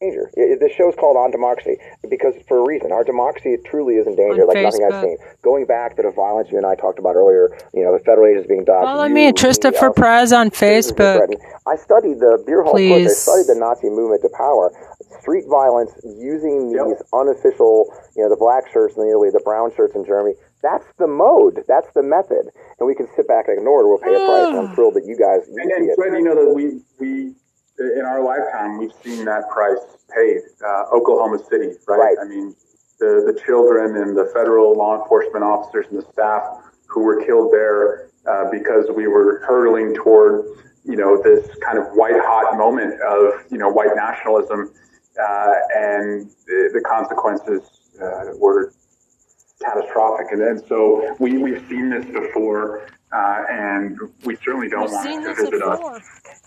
[0.00, 0.30] danger.
[0.34, 1.76] This show's called On Democracy
[2.08, 2.90] because for a reason.
[2.92, 5.18] Our democracy truly is in danger, On like nothing I've seen.
[5.42, 8.26] Going back to the violence you and I talked about earlier, you know, the federal
[8.26, 8.82] agents being doxxed.
[8.82, 11.28] Follow you, me Christopher Prez on Facebook.
[11.66, 13.06] I studied the beer hall putsch.
[13.06, 14.72] I studied the Nazi movement to power.
[15.20, 16.86] Street violence using Yep.
[16.86, 20.34] these unofficial, you know, the black shirts in Italy, the brown shirts in Germany.
[20.62, 21.64] That's the mode.
[21.66, 22.50] That's the method.
[22.78, 23.88] And we can sit back and ignore it.
[23.88, 24.48] We'll pay a price.
[24.48, 25.96] And I'm thrilled that you guys you And, see and.
[25.96, 27.34] Fred, you know that we we
[27.80, 29.78] in our lifetime we've seen that price
[30.14, 30.38] paid.
[30.64, 31.98] Uh, Oklahoma City, right?
[31.98, 32.16] Right.
[32.22, 32.54] I mean,
[32.98, 36.42] the the children and the federal law enforcement officers and the staff
[36.86, 40.44] who were killed there uh, because we were hurtling toward
[40.84, 44.70] you know this kind of white hot moment of you know white nationalism,
[45.20, 47.62] uh, and the, the consequences
[48.02, 48.72] uh, were
[49.62, 50.28] catastrophic.
[50.32, 55.24] And, and so we, we've seen this before, uh, and we certainly don't We've want
[55.24, 55.96] it to visit before.
[55.96, 56.02] us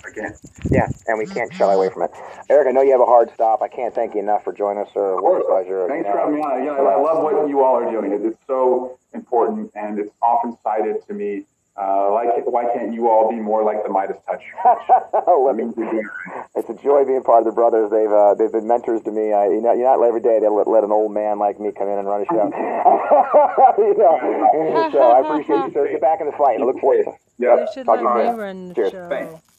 [0.09, 0.33] again.
[0.71, 2.11] Yeah, and we can't shy away from it.
[2.49, 3.61] Eric, I know you have a hard stop.
[3.61, 5.21] I can't thank you enough for joining us, sir.
[5.21, 5.87] What a pleasure.
[5.87, 6.61] Thanks for having me on.
[6.61, 8.11] Again, I I love what you all are doing.
[8.13, 11.45] It's so important, and it's often cited to me.
[11.75, 14.43] Uh, like, why can't you all be more like the Midas touch?
[14.63, 16.45] Let I me mean, you're doing it right.
[16.55, 17.89] It's a joy being part of the brothers.
[17.89, 19.33] They've uh, they've been mentors to me.
[19.33, 21.71] I, you know, you're not every day they let, let an old man like me
[21.71, 22.45] come in and run a show.
[23.81, 25.87] you know, so I appreciate you, sir.
[25.89, 26.61] Get back in the fight.
[26.61, 27.15] I look forward to it.
[27.39, 27.61] Yeah.
[27.61, 28.91] You should talk let to you me run the Cheers.
[28.91, 29.09] show.
[29.09, 29.52] Thanks.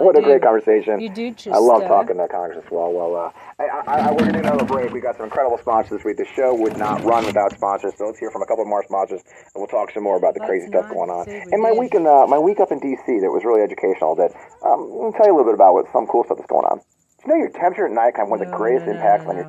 [0.00, 1.00] What a you great conversation.
[1.00, 2.92] You do just I love uh, talking to Congress as well.
[2.92, 4.92] Well, uh, I, I, I, we're going to do another break.
[4.92, 6.16] We got some incredible sponsors this week.
[6.16, 7.94] The show would not run without sponsors.
[7.98, 10.34] So let's hear from a couple of more sponsors, and we'll talk some more about
[10.34, 11.26] the crazy stuff going on.
[11.52, 11.78] And my did.
[11.78, 13.20] week in uh, my week up in D.C.
[13.20, 14.14] that was really educational.
[14.16, 14.32] That
[14.64, 16.78] um, I'll tell you a little bit about what some cool stuff that's going on.
[16.78, 18.98] Do you know your temperature at night have one of the No, greatest no, no,
[18.98, 19.46] impacts on your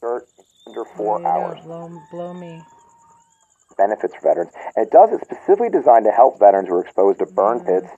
[0.00, 0.28] shirt
[0.66, 1.60] under four hours?
[1.64, 2.62] Blow, blow me.
[3.78, 4.52] benefits for veterans.
[4.76, 7.88] And it does it specifically designed to help veterans who are exposed to burn pits,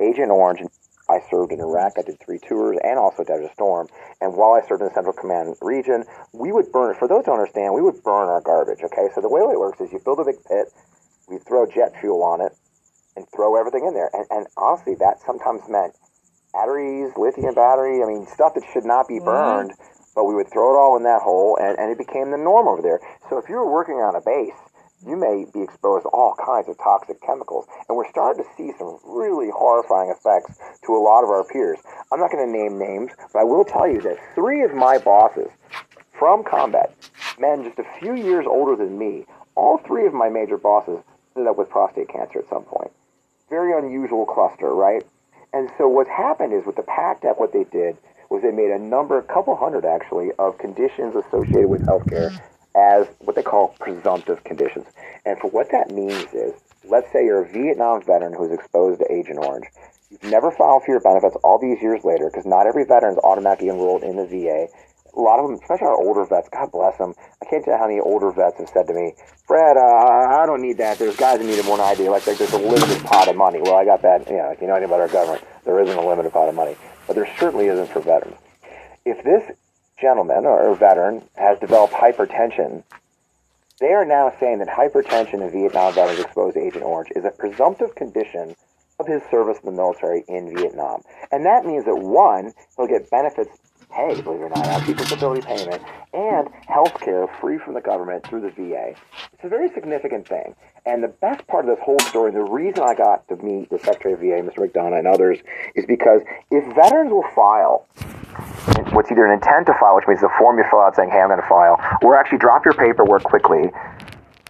[0.00, 0.62] Agent Orange.
[1.10, 1.94] I served in Iraq.
[1.96, 3.88] I did three tours and also Desert Storm.
[4.20, 6.94] And while I served in the Central Command region, we would burn.
[6.96, 8.80] For those who don't understand, we would burn our garbage.
[8.84, 10.68] Okay, so the way it works is you build a big pit,
[11.28, 12.52] we throw jet fuel on it,
[13.16, 14.10] and throw everything in there.
[14.12, 15.94] And, and honestly, that sometimes meant
[16.52, 18.02] batteries, lithium battery.
[18.02, 19.24] I mean, stuff that should not be What?
[19.24, 19.72] burned.
[20.14, 22.66] But we would throw it all in that hole, and, and it became the norm
[22.66, 22.98] over there.
[23.30, 24.56] So if you were working on a base,
[25.06, 27.66] you may be exposed to all kinds of toxic chemicals.
[27.88, 31.78] And we're starting to see some really horrifying effects to a lot of our peers.
[32.12, 34.98] I'm not going to name names, but I will tell you that three of my
[34.98, 35.48] bosses
[36.18, 36.94] from combat,
[37.38, 40.98] men just a few years older than me, all three of my major bosses
[41.36, 42.90] ended up with prostate cancer at some point.
[43.50, 45.04] Very unusual cluster, right?
[45.52, 47.96] And so what's happened is with the PACT Act, what they did
[48.28, 52.38] was they made a number, a couple hundred actually, of conditions associated with healthcare
[52.78, 54.86] as what they call presumptive conditions.
[55.26, 59.12] And for what that means is, let's say you're a Vietnam veteran who's exposed to
[59.12, 59.66] Agent Orange.
[60.10, 63.18] You've never filed for your benefits all these years later because not every veteran is
[63.24, 64.68] automatically enrolled in the VA.
[65.16, 67.14] A lot of them, especially our older vets, God bless them.
[67.42, 69.14] I can't tell you how many older vets have said to me,
[69.46, 70.98] Fred, uh, I don't need that.
[70.98, 72.08] There's guys that need it more than I do.
[72.10, 73.60] Like, like there's a limited pot of money.
[73.60, 74.28] Well, I got that.
[74.28, 76.54] You know, if you know anything about our government, there isn't a limited pot of
[76.54, 76.76] money.
[77.06, 78.36] But there certainly isn't for veterans.
[79.04, 79.56] If this
[80.00, 82.82] gentleman or veteran has developed hypertension,
[83.80, 87.30] they are now saying that hypertension in Vietnam veterans exposed to Agent Orange is a
[87.30, 88.56] presumptive condition
[88.98, 91.02] of his service in the military in Vietnam.
[91.30, 93.56] And that means that one, he'll get benefits
[93.90, 98.26] pay, believe it or not, actually disability payment, and health care free from the government
[98.26, 98.94] through the VA.
[99.32, 100.54] It's a very significant thing.
[100.86, 103.78] And the best part of this whole story, the reason I got to meet the
[103.78, 104.66] Secretary of VA, Mr.
[104.66, 105.38] McDonough, and others,
[105.74, 107.86] is because if veterans will file
[108.92, 111.20] what's either an intent to file, which means the form you fill out saying, hey,
[111.20, 113.70] I'm going to file, or actually drop your paperwork quickly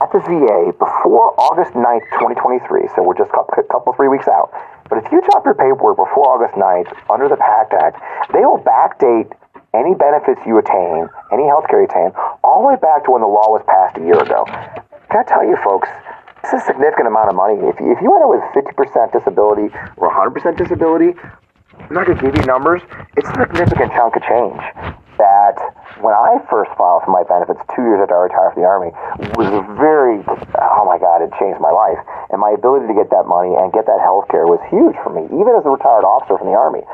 [0.01, 4.53] at the VA before August 9th, 2023, so we're just a couple, three weeks out.
[4.89, 7.97] But if you drop your paperwork before August 9th under the PACT Act,
[8.33, 9.33] they will backdate
[9.77, 12.11] any benefits you attain, any health care you attain,
[12.43, 14.49] all the way back to when the law was passed a year ago.
[15.13, 15.89] Can I tell you, folks,
[16.43, 17.61] this is a significant amount of money.
[17.61, 19.69] If you, if you end up with 50% disability
[20.01, 21.13] or 100% disability,
[21.81, 22.83] I'm not going to give you numbers.
[23.17, 24.61] It's a significant chunk of change
[25.19, 25.59] that
[25.99, 28.91] when I first filed for my benefits two years after I retired from the Army
[29.35, 31.99] was very, oh my God, it changed my life.
[32.31, 35.11] And my ability to get that money and get that health care was huge for
[35.11, 36.87] me, even as a retired officer from the Army.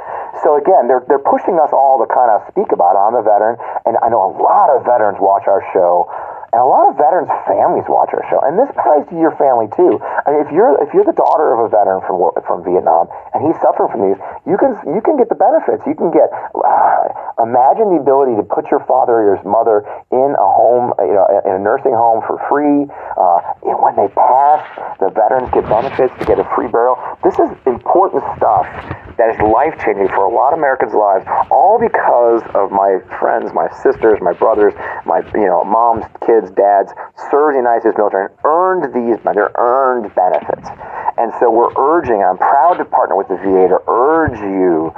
[0.43, 3.01] So again, they're, they're pushing us all to kind of speak about it.
[3.05, 6.09] I'm a veteran, and I know a lot of veterans watch our show.
[6.55, 9.67] And a lot of veterans' families watch our show, and this applies to your family
[9.75, 9.99] too.
[9.99, 13.43] I mean, if you're if you're the daughter of a veteran from from Vietnam and
[13.43, 15.83] he's suffering from these, you can you can get the benefits.
[15.83, 16.31] You can get.
[16.55, 17.11] Uh,
[17.43, 19.83] imagine the ability to put your father or your mother
[20.15, 22.87] in a home, you know, in a nursing home for free.
[23.19, 24.63] Uh, and when they pass,
[25.03, 26.95] the veterans get benefits to get a free burial.
[27.27, 28.71] This is important stuff
[29.17, 33.53] that is life changing for a lot of Americans' lives, all because of my friends,
[33.55, 34.75] my sisters, my brothers,
[35.07, 36.93] my you know moms, kids, dads
[37.31, 40.69] served in the United States military and earned these they're earned benefits.
[41.17, 44.93] And so we're urging, I'm proud to partner with the VA to urge you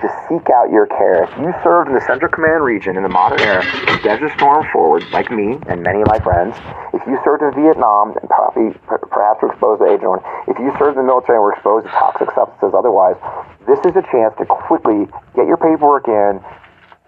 [0.00, 1.24] to seek out your care.
[1.24, 3.62] If you served in the Central Command region in the modern era,
[4.02, 6.56] Desert Storm forward, like me and many of my friends,
[6.96, 10.96] if you served in Vietnam and probably perhaps were exposed to Agent if you served
[10.96, 13.16] in the military and were exposed to toxic substances otherwise,
[13.68, 15.04] this is a chance to quickly
[15.36, 16.40] get your paperwork in,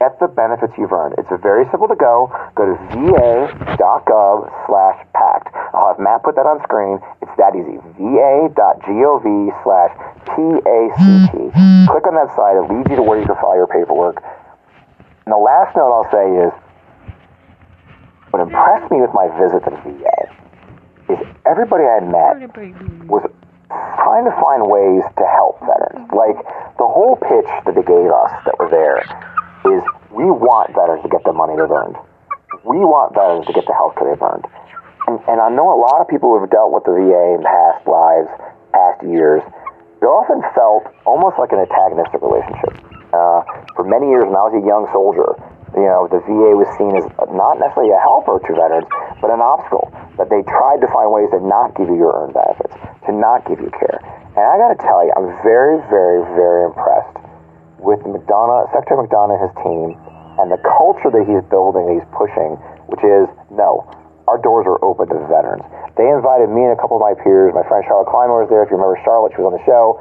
[0.03, 1.15] get the benefits you've earned.
[1.15, 2.27] It's very simple to go.
[2.59, 5.55] Go to va.gov slash pact.
[5.71, 6.99] I'll have Matt put that on screen.
[7.23, 7.79] It's that easy.
[8.03, 9.27] va.gov
[9.63, 9.95] slash
[10.27, 11.39] P-A-C-T.
[11.39, 11.87] Mm-hmm.
[11.87, 12.59] Click on that site.
[12.59, 14.19] It leads you to where you can file your paperwork.
[15.23, 16.53] And the last note I'll say is,
[18.35, 20.19] what impressed me with my visit to the VA
[21.15, 22.51] is everybody I met
[23.07, 23.23] was
[24.03, 26.11] trying to find ways to help veterans.
[26.11, 26.43] Like
[26.75, 29.05] the whole pitch that they gave us that were there
[29.65, 31.97] is we want veterans to get the money they've earned.
[32.67, 34.47] We want veterans to get the health care they've earned.
[35.07, 37.43] And, and I know a lot of people who have dealt with the VA in
[37.43, 38.31] past lives,
[38.71, 39.43] past years,
[39.99, 42.75] they often felt almost like an antagonistic relationship.
[43.15, 43.43] Uh,
[43.79, 45.39] for many years when I was a young soldier,
[45.79, 48.89] you know, the VA was seen as not necessarily a helper to veterans,
[49.25, 49.89] but an obstacle.
[50.21, 52.77] That they tried to find ways to not give you your earned benefits,
[53.09, 53.99] to not give you care.
[54.37, 57.22] And I got to tell you, I'm very, very, very impressed
[57.83, 59.89] with McDonough, Secretary McDonough and his team,
[60.41, 62.57] and the culture that he's building, that he's pushing,
[62.89, 63.85] which is no,
[64.31, 65.67] our doors are open to veterans.
[65.99, 68.65] They invited me and a couple of my peers, my friend Charlotte Clymer was there.
[68.65, 70.01] If you remember Charlotte, she was on the show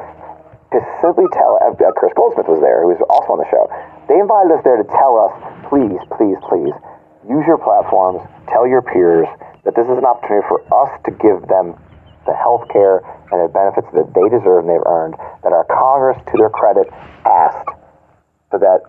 [0.71, 3.67] to simply tell, uh, Chris Goldsmith was there, who was also on the show.
[4.07, 5.33] They invited us there to tell us,
[5.67, 6.71] please, please, please,
[7.27, 9.27] use your platforms, tell your peers
[9.67, 11.75] that this is an opportunity for us to give them
[12.25, 16.17] the health care and the benefits that they deserve and they've earned, that our Congress,
[16.29, 16.87] to their credit,
[17.25, 17.73] asked
[18.51, 18.83] so that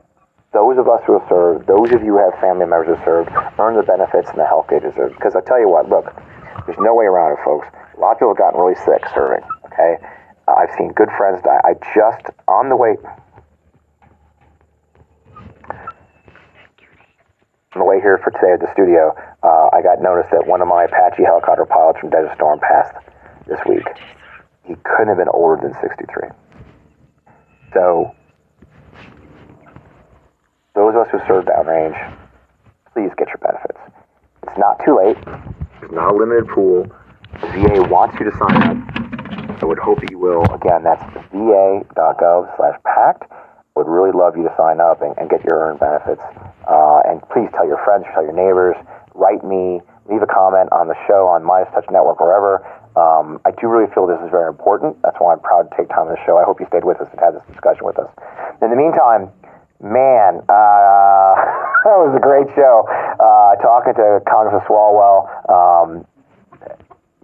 [0.52, 3.32] those of us who have served, those of you who have family members who served,
[3.56, 5.16] earn the benefits and the health they deserve.
[5.16, 6.12] Because I tell you what, look,
[6.66, 7.66] there's no way around it, folks.
[7.96, 9.40] A lot of people have gotten really sick serving,
[9.72, 9.96] okay?
[10.44, 11.56] Uh, I've seen good friends die.
[11.64, 13.00] I just, on the way,
[17.72, 20.60] on the way here for today at the studio, uh, I got notice that one
[20.60, 22.92] of my Apache helicopter pilots from Desert Storm passed
[23.46, 23.86] this week.
[24.64, 26.28] He couldn't have been older than 63.
[27.74, 28.14] So,
[30.74, 31.96] those of us who serve downrange,
[32.92, 33.80] please get your benefits.
[34.44, 35.16] It's not too late.
[35.82, 36.86] It's not a limited pool.
[37.40, 39.62] The VA wants you to sign up.
[39.62, 40.42] I would hope that you will.
[40.52, 43.30] Again, that's va.gov slash PACT.
[43.76, 46.20] Would really love you to sign up and, and get your earned benefits.
[46.68, 48.76] Uh, and please tell your friends, tell your neighbors,
[49.14, 52.60] write me, leave a comment on the show on MeidasTouch Network, wherever.
[52.96, 55.00] Um, I do really feel this is very important.
[55.02, 56.36] That's why I'm proud to take time on the show.
[56.36, 58.10] I hope you stayed with us and had this discussion with us.
[58.60, 59.32] In the meantime,
[59.80, 61.32] man, uh,
[61.88, 62.84] that was a great show.
[63.16, 66.06] Uh, talking to Congressman Swalwell, um,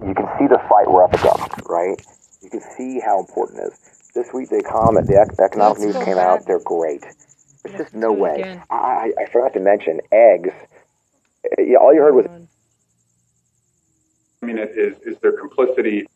[0.06, 2.00] you can see the fight we're up against, right?
[2.40, 3.78] You can see how important it is.
[4.14, 6.46] This week, the economic, the economic news came out.
[6.46, 7.04] They're great.
[7.62, 8.60] There's just no way.
[8.70, 10.50] I, I forgot to mention eggs.
[11.80, 12.47] All you heard was.
[14.42, 16.06] I mean, is, is their complicity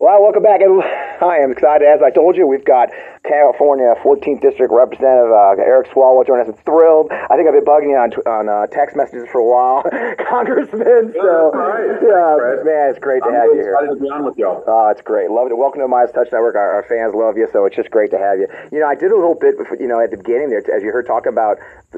[0.00, 0.60] well, welcome back.
[1.22, 1.86] I am excited.
[1.86, 2.90] As I told you, we've got
[3.22, 6.52] California 14th District Representative uh, Eric Swalwell joining us.
[6.52, 7.08] I'm thrilled.
[7.14, 9.86] I think I've been bugging you on, on uh, text messages for a while,
[10.28, 11.14] Congressman.
[11.14, 11.96] So, right.
[12.02, 13.78] yeah, man, it's great to I'm have really you here.
[13.78, 14.64] excited to be on with y'all.
[14.66, 15.30] Oh, it's great.
[15.30, 15.56] Love it.
[15.56, 16.58] Welcome to MeidasTouch Network.
[16.58, 18.50] Our, our fans love you, so it's just great to have you.
[18.74, 20.90] You know, I did a little bit, you know, at the beginning there, as you
[20.90, 21.56] heard talking about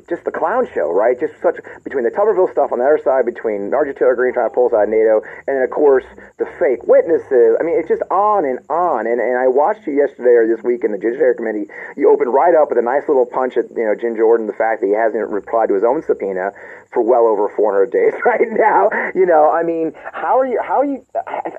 [0.08, 1.18] just the clown show, right?
[1.18, 4.50] Just such between the Tuberville stuff on the other side, between Marjorie Taylor Greene trying
[4.50, 6.04] to pull us out of NATO, and then of course
[6.38, 7.56] the fake witnesses.
[7.58, 9.06] I mean, it's just on and on.
[9.06, 11.66] And and I watched you yesterday or this week in the Judiciary Committee.
[11.96, 14.56] You opened right up with a nice little punch at you know Jim Jordan, the
[14.56, 16.52] fact that he hasn't replied to his own subpoena
[16.92, 18.90] for well over 400 days right now.
[19.14, 20.60] You know, I mean, how are you?
[20.62, 21.04] How are you?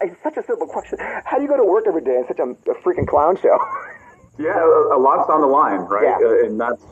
[0.01, 0.99] It's such a simple question.
[0.99, 3.57] How do you go to work every day in such a, a freaking clown show?
[4.39, 6.03] Yeah, a, a lot's on the line, right?
[6.03, 6.27] Yeah.
[6.27, 6.83] Uh, and that's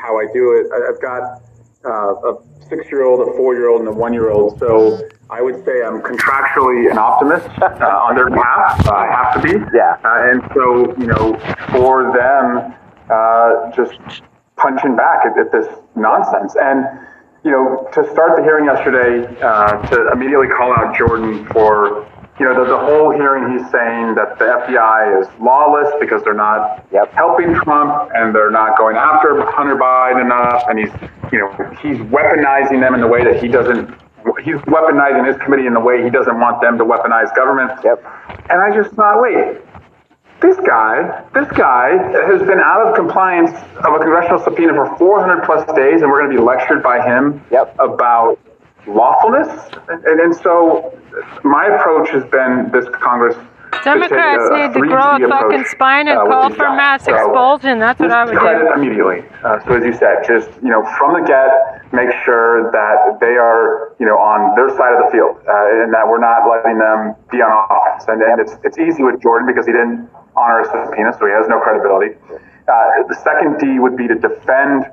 [0.00, 0.72] how I do it.
[0.72, 1.42] I, I've got
[1.84, 4.58] uh, a six-year-old, a four-year-old, and a one-year-old.
[4.58, 8.86] So I would say I'm contractually an optimist uh, on their behalf.
[8.86, 9.58] Uh, I have to be.
[9.74, 9.96] Yeah.
[10.04, 11.38] Uh, and so, you know,
[11.70, 12.74] for them,
[13.10, 13.98] uh, just
[14.56, 16.56] punching back at, at this nonsense.
[16.60, 16.84] And,
[17.44, 22.06] you know, to start the hearing yesterday, uh, to immediately call out Jordan for,
[22.38, 26.34] you know, the, the whole hearing he's saying that the FBI is lawless because they're
[26.34, 27.12] not Yep.
[27.12, 30.62] helping Trump and they're not going after Hunter Biden enough.
[30.68, 30.90] And he's,
[31.32, 31.50] you know,
[31.82, 33.88] he's weaponizing them in the way that he doesn't,
[34.44, 37.72] he's weaponizing his committee in the way he doesn't want them to weaponize government.
[37.84, 38.04] Yep.
[38.50, 39.58] And I just thought, wait,
[40.40, 41.90] this guy, this guy
[42.30, 43.50] has been out of compliance
[43.84, 47.02] of a congressional subpoena for 400 plus days, and we're going to be lectured by
[47.04, 47.74] him Yep.
[47.80, 48.38] about
[48.88, 49.48] lawfulness.
[49.88, 50.98] And, and, and so
[51.44, 53.36] my approach has been this Congress.
[53.84, 57.14] Democrats a- a need to grow a fucking spine and uh, call for mass So,
[57.14, 57.78] expulsion.
[57.78, 58.72] That's what I would do.
[58.72, 59.24] immediately.
[59.44, 63.36] Uh, so as you said, just you know, from the get, make sure that they
[63.36, 66.78] are you know on their side of the field, uh, and that we're not letting
[66.80, 68.08] them be on offense.
[68.08, 71.32] And, and it's it's easy with Jordan because he didn't honor his subpoena, so he
[71.32, 72.16] has no credibility.
[72.32, 74.88] Uh, the second D would be to defend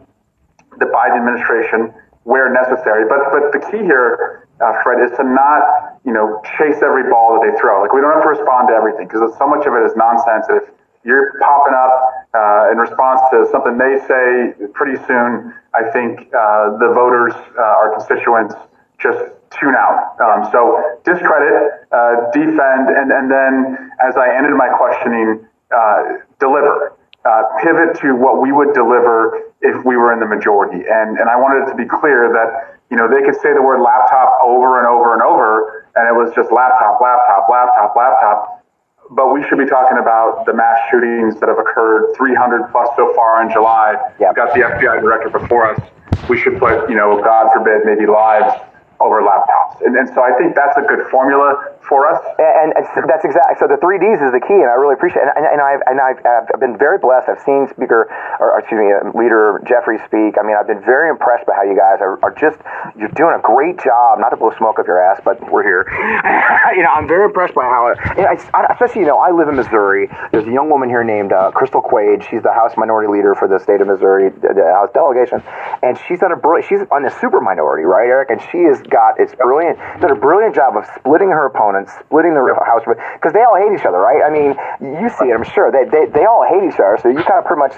[0.79, 1.93] the Biden administration
[2.25, 3.05] where necessary.
[3.07, 7.37] But but the key here, uh, Fred, is to not you know chase every ball
[7.37, 7.81] that they throw.
[7.81, 10.45] Like we don't have to respond to everything because so much of it is nonsense.
[10.49, 10.65] If
[11.05, 11.93] you're popping up
[12.33, 17.61] uh, in response to something they say, pretty soon I think uh, the voters, uh,
[17.61, 18.55] our constituents,
[18.97, 20.17] just tune out.
[20.19, 26.93] Um, so discredit, uh, defend, and, and then as I ended my questioning, uh, deliver.
[27.25, 30.85] Uh, pivot to what we would deliver if we were in the majority.
[30.85, 33.65] And, and I wanted it to be clear that, you know, they could say the
[33.65, 38.63] word laptop over and over and over, and it was just laptop, laptop, laptop, laptop.
[39.09, 43.13] But we should be talking about the mass shootings that have occurred, 300 plus so
[43.17, 43.97] far in July.
[44.21, 44.29] Yep.
[44.29, 45.81] We've got the FBI director before us.
[46.29, 48.53] We should put, you know, God forbid, maybe lives
[48.99, 49.81] over laptops.
[49.81, 52.19] And, and so I think that's a good formula for us.
[52.37, 53.67] And, and that's exactly so.
[53.67, 55.23] The three Ds is the key, and I really appreciate.
[55.25, 55.33] it.
[55.35, 57.29] And, and I've and I've, I've been very blessed.
[57.29, 58.09] I've seen Speaker,
[58.39, 60.37] or excuse me, uh, Leader Jeffries speak.
[60.37, 62.57] I mean, I've been very impressed by how you guys are, are just
[62.97, 64.19] you're doing a great job.
[64.19, 65.85] Not to blow smoke up your ass, but we're here.
[66.75, 68.35] you know, I'm very impressed by how, and I,
[68.73, 70.09] especially you know, I live in Missouri.
[70.31, 72.23] There's a young woman here named uh, Crystal Quade.
[72.23, 75.43] She's the House Minority Leader for the state of Missouri, the House delegation,
[75.83, 76.67] and she's done a brilliant.
[76.67, 78.29] She's on the super minority, right, Eric?
[78.29, 79.77] And she has got it's brilliant.
[80.01, 83.73] Done a brilliant job of splitting her opponents, splitting the House because they all hate
[83.75, 84.23] each other, right?
[84.23, 85.71] I mean, you see it, I'm sure.
[85.71, 86.97] They, they they all hate each other.
[87.01, 87.75] So you kind of pretty much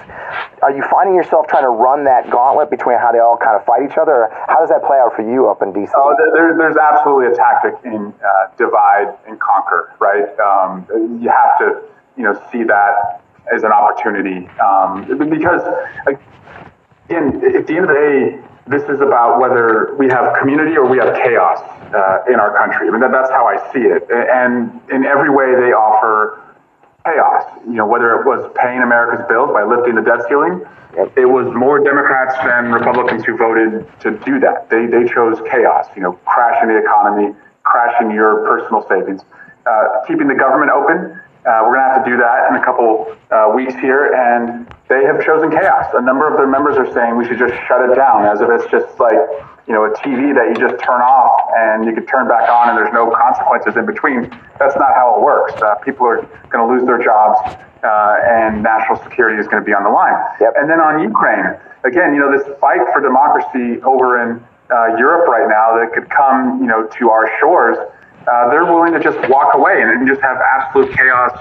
[0.62, 3.64] are you finding yourself trying to run that gauntlet between how they all kind of
[3.66, 4.30] fight each other?
[4.46, 5.90] How does that play out for you up in DC?
[5.96, 10.28] Oh, there, there's absolutely a tactic in uh, divide and conquer, right?
[10.38, 10.86] Um,
[11.20, 11.82] you have to,
[12.16, 13.22] you know, see that
[13.54, 15.62] as an opportunity um, because,
[16.06, 20.86] again, at the end of the day, this is about whether we have community or
[20.86, 21.58] we have chaos
[21.94, 22.88] uh, in our country.
[22.88, 24.04] I mean, that, that's how I see it.
[24.10, 26.40] And in every way, they offer
[27.04, 27.44] chaos.
[27.66, 30.60] You know, whether it was paying America's bills by lifting the debt ceiling,
[31.16, 34.68] it was more Democrats than Republicans who voted to do that.
[34.68, 39.22] They, they chose chaos, you know, crashing the economy, crashing your personal savings,
[39.66, 41.20] uh, keeping the government open.
[41.46, 44.66] Uh, we're going to have to do that in a couple uh, weeks here, and
[44.90, 45.86] they have chosen chaos.
[45.94, 48.50] A number of their members are saying we should just shut it down, as if
[48.50, 49.16] it's just like
[49.70, 52.70] you know a TV that you just turn off and you can turn back on,
[52.70, 54.26] and there's no consequences in between.
[54.58, 55.54] That's not how it works.
[55.62, 57.38] Uh, people are going to lose their jobs,
[57.86, 60.18] uh, and national security is going to be on the line.
[60.42, 60.58] Yep.
[60.58, 61.54] And then on Ukraine,
[61.86, 64.42] again, you know this fight for democracy over in
[64.74, 67.78] uh, Europe right now that could come, you know, to our shores
[68.28, 71.32] uh, they're willing to just walk away and, and just have absolute chaos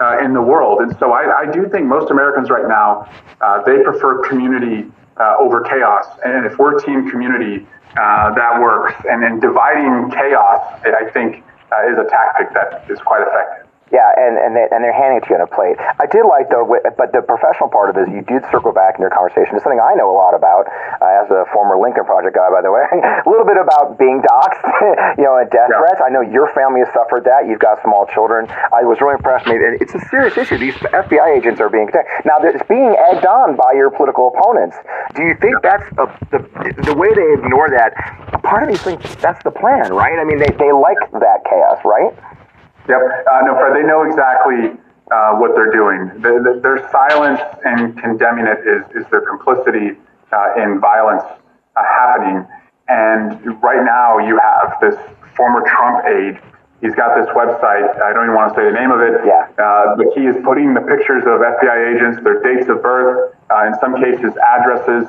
[0.00, 0.80] uh, in the world.
[0.80, 3.08] And so I, I, do think most Americans right now,
[3.40, 6.06] uh, they prefer community uh, over chaos.
[6.24, 7.66] And if we're team community,
[7.96, 8.94] uh, that works.
[9.08, 11.44] And then dividing chaos, I think,
[11.90, 13.71] is a tactic that is quite effective.
[13.92, 15.76] Yeah, and and, they, and they're handing it to you on a plate.
[15.76, 18.96] I did like though, but the professional part of it is you did circle back
[18.96, 19.52] in your conversation.
[19.52, 22.64] It's something I know a lot about uh, as a former Lincoln Project guy, by
[22.64, 22.88] the way.
[22.88, 24.64] a little bit about being doxxed,
[25.20, 25.76] you know, and death yeah.
[25.76, 26.00] threats.
[26.00, 27.44] I know your family has suffered that.
[27.44, 28.48] You've got small children.
[28.72, 29.44] I was really impressed.
[29.44, 30.56] Maybe it's a serious issue.
[30.56, 32.24] These FBI agents are being attacked.
[32.24, 34.80] Now it's being egged on by your political opponents.
[35.12, 36.40] Do you think that's a, the
[36.88, 37.92] the way they ignore that?
[38.40, 40.16] Part of me thinks that's the plan, right?
[40.16, 42.16] I mean, they they like that chaos, right?
[42.88, 42.98] Yep.
[43.30, 44.78] Uh, no, Fred, they know exactly
[45.12, 46.08] uh, what they're doing.
[46.22, 49.98] The, the, their silence and condemning it is, is their complicity
[50.32, 51.22] uh, in violence
[51.76, 52.46] uh, happening.
[52.88, 54.96] And right now, you have this
[55.36, 56.40] former Trump aide.
[56.80, 57.86] He's got this website.
[58.02, 59.22] I don't even want to say the name of it.
[59.22, 59.46] Yeah.
[59.54, 63.70] Uh, but he is putting the pictures of FBI agents, their dates of birth, uh,
[63.70, 65.06] in some cases, addresses.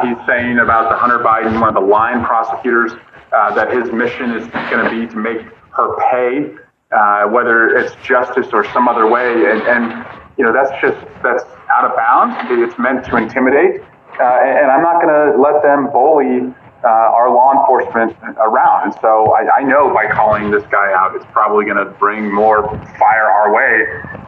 [0.00, 2.92] he's saying about the Hunter Biden, one of the line prosecutors,
[3.30, 5.44] that his mission is going to be to make
[5.76, 6.56] her pay
[6.92, 9.32] uh, whether it's justice or some other way.
[9.50, 12.36] And, and, you know, that's just, that's out of bounds.
[12.50, 13.80] It's meant to intimidate.
[14.20, 16.52] Uh, and, I'm not going to let them bully
[16.84, 18.84] uh, our law enforcement around.
[18.84, 22.32] And so I, I, know by calling this guy out, it's probably going to bring
[22.32, 22.68] more
[22.98, 23.86] fire our way.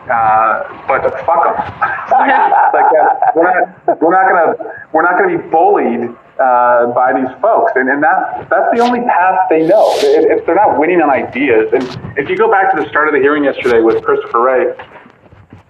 [0.08, 1.56] Uh, but fuck them.
[2.12, 6.92] like, like we're not, we're not going to, we're not going to be bullied uh,
[6.92, 9.92] by these folks, and, and that's that's the only path they know.
[9.98, 11.84] If, if, they're not winning on ideas, and
[12.18, 14.74] if you go back to the start of the hearing yesterday with Christopher Wray,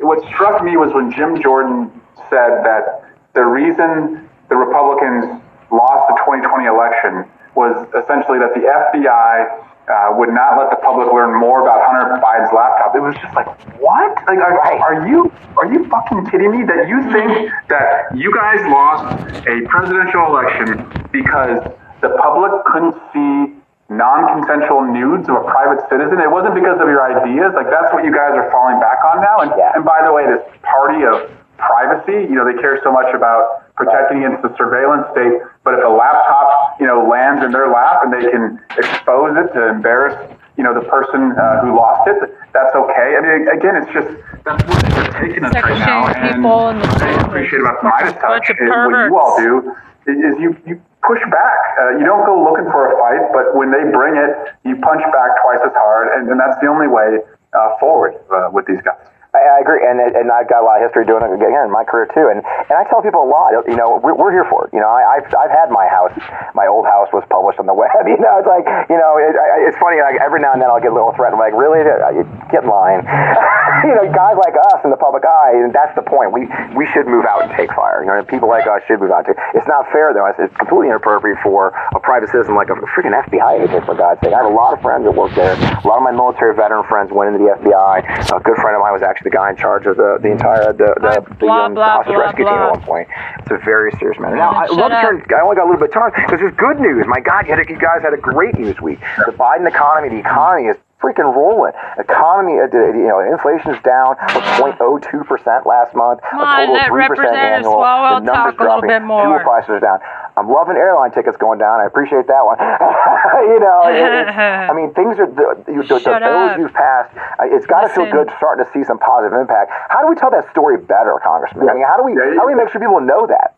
[0.00, 1.90] what struck me was when Jim Jordan
[2.30, 9.64] said that the reason the Republicans lost the 2020 election was essentially that the FBI
[9.88, 12.96] uh, would not let the public learn more about Hunter Biden's laptop.
[12.96, 14.16] It was just like, what?
[14.24, 16.64] Like, are, are you are you fucking kidding me?
[16.64, 20.80] That you think that you guys lost a presidential election
[21.12, 21.60] because
[22.00, 23.52] the public couldn't see
[23.92, 26.16] non-consensual nudes of a private citizen?
[26.16, 27.52] It wasn't because of your ideas.
[27.52, 29.44] Like, that's what you guys are falling back on now.
[29.44, 29.76] And yeah.
[29.76, 31.28] and by the way, this party of
[31.66, 35.40] privacy, you know, they care so much about protecting against the surveillance state.
[35.64, 39.52] But if a laptop, you know, lands in their lap and they can expose it
[39.54, 40.14] to embarrass,
[40.56, 43.16] you know, the person uh, who lost it, that's okay.
[43.16, 44.08] I mean, again, it's just
[44.44, 46.06] that's what they're taking us right now.
[46.08, 49.74] And people and I appreciate about the MeidasTouch is what you all do
[50.06, 51.58] is you you push back.
[51.80, 54.32] Uh, you don't go looking for a fight, but when they bring it,
[54.64, 57.18] you punch back twice as hard, and, and that's the only way
[57.52, 59.00] uh, forward uh, with these guys.
[59.34, 61.82] I, agree, and and I've got a lot of history doing it again in my
[61.82, 62.30] career too.
[62.30, 63.50] And and I tell people a lot.
[63.66, 64.70] You know, we're, we're here for it.
[64.70, 66.14] You know, I, I've I've had my house,
[66.54, 68.06] my old house was published on the web.
[68.06, 69.34] You know, it's like you know, it,
[69.66, 69.98] it's funny.
[69.98, 71.34] Like every now and then I'll get a little threat.
[71.34, 71.82] I'm like, really?
[71.84, 73.02] Get in line.
[73.88, 76.30] you know, guys like us in the public eye, and that's the point.
[76.30, 76.46] We
[76.78, 78.06] we should move out and take fire.
[78.06, 79.34] You know, people like us should move out too.
[79.58, 80.30] It's not fair though.
[80.30, 84.22] It's, it's completely inappropriate for a private citizen like a freaking FBI agent, for God's
[84.22, 84.30] sake.
[84.30, 85.58] I have a lot of friends that work there.
[85.58, 88.06] A lot of my military veteran friends went into the FBI.
[88.30, 90.30] A good friend of mine was actually the guy in charge of the the, the
[90.32, 93.08] entire the the, the blah, um, blah, hostage blah, rescue team at one point.
[93.40, 94.36] It's a very serious matter.
[94.36, 95.24] Now I love turn.
[95.32, 97.04] I only got a little bit of time because there's good news.
[97.08, 99.00] My God, you, had, you guys had a great news week.
[99.26, 101.76] The Biden economy, the economy is freaking rolling.
[102.00, 104.16] Economy, uh, you know, inflation's down
[104.56, 106.24] 0.02 percent last month.
[106.24, 107.76] Come a on, total let of three percent annual.
[107.76, 108.88] Swalwell the numbers talk a little dropping.
[108.88, 109.28] bit more.
[109.28, 110.00] Fuel prices are down.
[110.36, 111.78] I'm loving airline tickets going down.
[111.78, 112.58] I appreciate that one.
[113.52, 114.26] you know, it,
[114.70, 117.14] I mean, things are the, the, the, the bills you've passed.
[117.38, 119.70] uh, It's got to feel good starting to see some positive impact.
[119.92, 121.68] How do we tell that story better, Congressman?
[121.70, 123.54] I mean, how do we Yeah, how do we make sure people know that?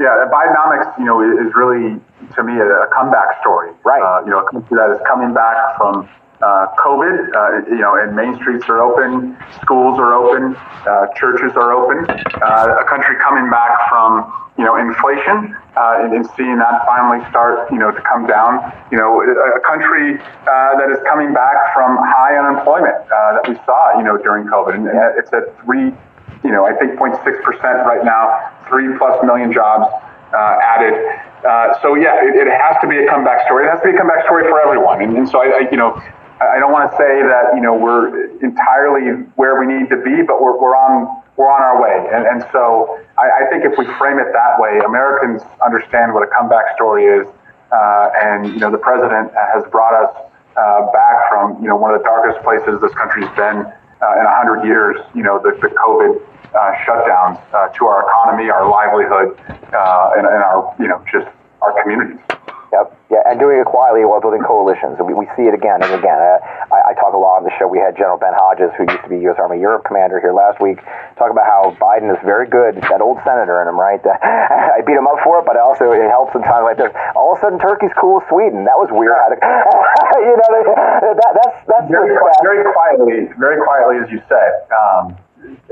[0.00, 2.00] Yeah, Bidenomics, you know, is really
[2.32, 3.68] to me a, a comeback story.
[3.84, 4.00] Right.
[4.00, 6.08] Uh, you know, a country that is coming back from
[6.42, 7.34] uh, COVID.
[7.34, 12.08] Uh, you know, and main streets are open, schools are open, uh, churches are open.
[12.08, 14.24] Uh, a country coming back from
[14.58, 18.72] you know inflation uh, and, and seeing that finally start you know to come down.
[18.90, 23.98] You know, a, country uh, that is coming back from high unemployment that we saw
[23.98, 24.88] you know during COVID, and,
[25.18, 25.92] it's at three
[26.42, 27.20] you know, I think 0.6%
[27.84, 29.92] right now, three plus million jobs
[30.32, 30.96] added.
[31.82, 33.66] So yeah, it, it has to be a comeback story.
[33.66, 35.02] It has to be a comeback story for everyone.
[35.02, 36.00] And, and so I, I, you know,
[36.40, 40.22] I don't want to say that you know we're entirely where we need to be,
[40.22, 42.08] but we're, we're on we're on our way.
[42.12, 46.22] And, and so I, I think if we frame it that way, Americans understand what
[46.22, 47.26] a comeback story is.
[47.72, 50.12] Uh, and you know, the president has brought us
[50.56, 53.68] uh, back from you know one of the darkest places this country's been
[54.00, 54.96] uh, in a hundred years.
[55.14, 56.20] You know, the, the COVID
[56.52, 59.38] uh, shutdowns uh, to our economy, our livelihood,
[59.72, 61.28] uh, and, and our you know just
[61.62, 62.18] our communities.
[62.70, 62.86] Yep.
[63.10, 64.94] Yeah, and doing it quietly while building coalitions.
[65.02, 66.14] We, we see it again and again.
[66.14, 66.38] Uh,
[66.70, 67.66] I, I talk a lot on the show.
[67.66, 69.42] We had General Ben Hodges, who used to be U.S.
[69.42, 70.78] Army Europe commander, here last week,
[71.18, 72.78] talk about how Biden is very good.
[72.86, 73.98] That old senator in him, right?
[74.06, 76.94] I beat him up for it, but also it helps in times like this.
[77.18, 78.62] All of a sudden, Turkey's cool with Sweden.
[78.62, 79.18] That was weird.
[79.18, 79.38] How to,
[80.30, 80.50] you know,
[81.10, 84.50] that, that's that's very, very quietly, very quietly, as you said.
[84.70, 85.18] Um,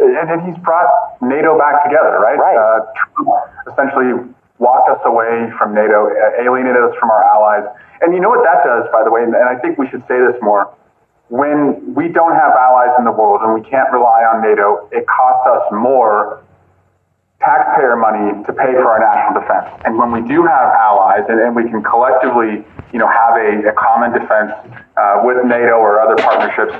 [0.02, 0.90] and, and he's brought
[1.22, 2.38] NATO back together, right?
[2.42, 2.58] Right.
[2.58, 3.30] Uh, Trump
[3.70, 7.64] essentially walked us away from NATO, alienated us from our allies.
[8.00, 10.02] And you know what that does, by the way, and and I think we should
[10.06, 10.74] say this more.
[11.28, 15.06] When we don't have allies in the world and we can't rely on NATO, it
[15.06, 16.42] costs us more
[17.40, 19.68] taxpayer money to pay for our national defense.
[19.84, 23.68] And when we do have allies and, and we can collectively, you know, have a,
[23.68, 24.52] a common defense
[24.96, 26.74] uh, with NATO or other partnerships,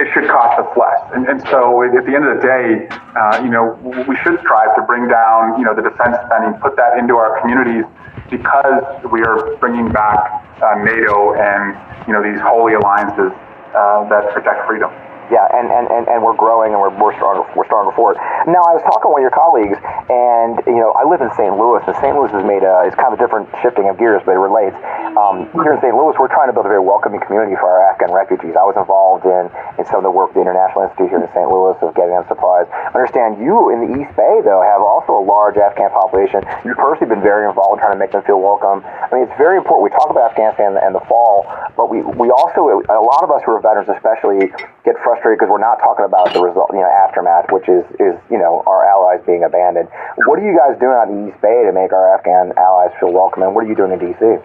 [0.00, 1.00] it should cost us less.
[1.12, 3.76] And, and so at the end of the day, uh, you know,
[4.08, 7.38] we should strive to bring down, you know, the defense spending, put that into our
[7.40, 7.84] communities
[8.32, 8.80] because
[9.12, 10.18] we are bringing back
[10.64, 11.76] uh, NATO and,
[12.08, 13.28] you know, these holy alliances
[13.76, 14.88] uh, that protect freedom.
[15.30, 18.18] Yeah, and, and, and, and we're growing and we're, we're stronger we're stronger for it.
[18.50, 19.78] Now I was talking to one of your colleagues,
[20.10, 21.54] and you know I live in St.
[21.54, 22.10] Louis, and St.
[22.10, 24.74] Louis has made a it's kind of a different shifting of gears, but it relates.
[25.14, 25.94] Um, here in St.
[25.94, 28.58] Louis, we're trying to build a very welcoming community for our Afghan refugees.
[28.58, 31.46] I was involved in, in some of the work the International Institute here in St.
[31.46, 32.66] Louis of getting them supplies.
[32.70, 36.42] I understand you in the East Bay though have also a large Afghan population.
[36.66, 38.82] You've personally been very involved in trying to make them feel welcome.
[38.82, 39.86] I mean, it's very important.
[39.86, 41.46] We talk about Afghanistan and the fall,
[41.78, 44.50] but we we also a lot of us who are veterans, especially,
[44.82, 48.16] get frustrated because we're not talking about the result, you know, aftermath, which is is
[48.30, 49.88] you know our allies being abandoned.
[50.24, 52.92] What are you guys doing out in the East Bay to make our Afghan allies
[52.98, 54.40] feel welcome, and what are you doing in D.C.?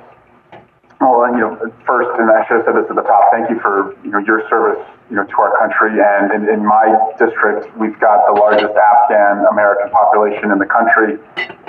[1.01, 1.55] Well, you know,
[1.85, 3.31] first, and I should have said this at the top.
[3.31, 6.01] Thank you for you know your service, you know, to our country.
[6.01, 6.85] And in, in my
[7.19, 11.19] district, we've got the largest Afghan American population in the country.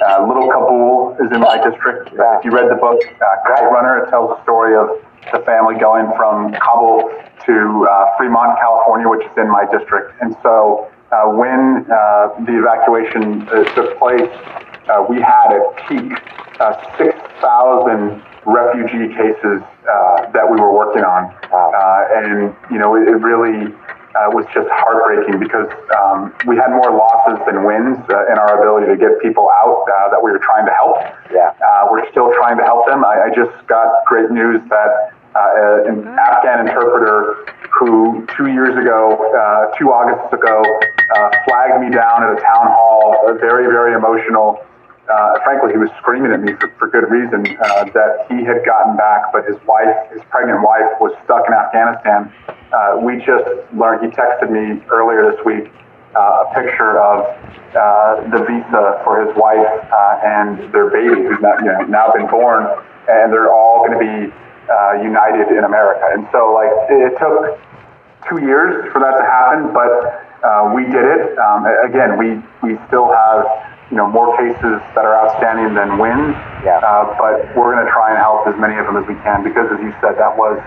[0.01, 2.17] Uh, Little Kabul is in my district.
[2.17, 4.89] Uh, if you read the book uh, Runner, it tells the story of
[5.33, 7.13] the family going from Kabul
[7.45, 10.15] to uh, Fremont, California, which is in my district.
[10.21, 14.31] And so, uh, when the evacuation took place,
[15.09, 16.19] we had a peak
[16.61, 21.35] uh, 6,000 refugee cases uh, that we were working on.
[21.51, 23.75] Uh, and, you know, it, it really
[24.17, 25.69] uh, was just heartbreaking because
[25.99, 29.85] um, we had more losses than wins uh, in our ability to get people out
[29.85, 30.97] uh, that we were trying to help.
[31.29, 31.53] Yeah.
[31.59, 33.05] Uh, we're still trying to help them.
[33.05, 39.13] I, I just got great news that uh, an Afghan interpreter who two years ago,
[39.13, 43.93] uh, two Augusts ago, uh, flagged me down at a town hall, uh, very, very
[43.93, 44.65] emotional,
[45.09, 48.65] uh, frankly, he was screaming at me for, for good reason uh, that he had
[48.67, 52.33] gotten back, but his wife, his pregnant wife, was stuck in Afghanistan.
[52.73, 55.71] Uh, we just learned, he texted me earlier this week
[56.17, 57.23] uh, a picture of
[57.77, 62.11] uh, the visa for his wife uh, and their baby, who's not, you know, now
[62.11, 62.67] been born,
[63.07, 64.35] and they're all going to be
[65.05, 66.03] united in America.
[66.11, 67.61] And so, like, it took
[68.27, 71.39] two years for that to happen, but we did it.
[71.39, 76.35] Um, again, we, we still have you know, more cases that are outstanding than wins.
[76.67, 76.83] Yeah.
[76.83, 79.47] Uh, but we're going to try and help as many of them as we can
[79.47, 80.59] because, as you said, that was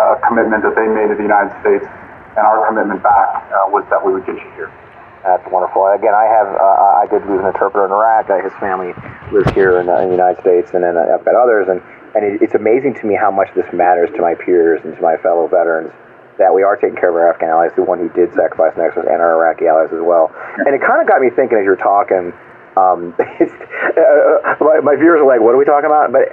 [0.00, 1.84] a commitment that they made to the United States,
[2.32, 4.72] and our commitment back uh, was that we would get you here.
[5.20, 5.86] That's wonderful.
[5.92, 8.32] Again, I have uh, I did lose an interpreter in Iraq.
[8.32, 8.96] Uh, his family
[9.30, 11.68] lives here in, uh, in, the United States, and then I've got others.
[11.68, 11.78] And
[12.16, 15.02] and it, it's amazing to me how much this matters to my peers and to
[15.04, 15.92] my fellow veterans
[16.40, 18.96] that we are taking care of our Afghan allies, the one who did sacrifice next
[18.96, 20.32] and our Iraqi allies as well.
[20.64, 22.32] And it kind of got me thinking as you were talking
[22.76, 26.12] um, uh, my, my viewers are like, what are we talking about?
[26.12, 26.32] But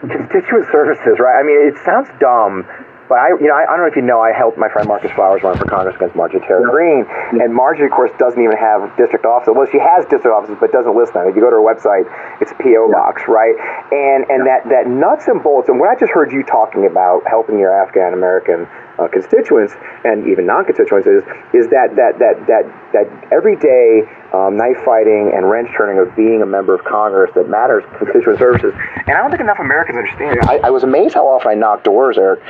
[0.00, 1.36] constituent services, right?
[1.38, 2.64] I mean, it sounds dumb,
[3.10, 4.86] but I, you know, I, I, don't know if you know, I helped my friend
[4.86, 8.54] Marcus Flowers run for Congress against Marjorie Taylor Greene, and Marjorie, of course, doesn't even
[8.54, 9.50] have district offices.
[9.50, 11.26] Well, she has district offices, but doesn't list them.
[11.26, 12.06] If you go to her website,
[12.38, 13.58] it's a PO box, right?
[13.90, 15.66] And and that that nuts and bolts.
[15.66, 19.74] And what I just heard you talking about helping your Afghan American uh, constituents
[20.06, 22.64] and even non-constituents is is that that that that
[22.94, 27.48] that everyday um, knife fighting and wrench turning of being a member of Congress that
[27.48, 28.72] matters constituent services.
[29.06, 30.44] And I don't think enough Americans understand it.
[30.44, 32.40] I, I was amazed how often I knocked doors, Eric,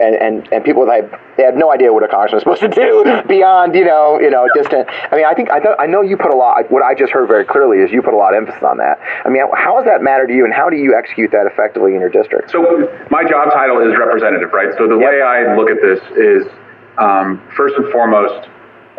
[0.00, 2.80] and and, and people had they had no idea what a congressman was supposed to
[2.80, 4.88] do beyond you know you know distant.
[5.12, 6.70] I mean, I think I, th- I know you put a lot.
[6.70, 8.98] What I just heard very clearly is you put a lot of emphasis on that.
[9.24, 11.94] I mean, how does that matter to you, and how do you execute that effectively
[11.94, 12.50] in your district?
[12.50, 14.74] So my job title is representative, right?
[14.76, 15.10] So the yep.
[15.10, 16.50] way I look at this is
[16.98, 18.48] um, first and foremost,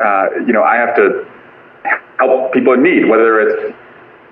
[0.04, 1.28] uh, you know, I have to
[2.18, 3.76] help people in need, whether it's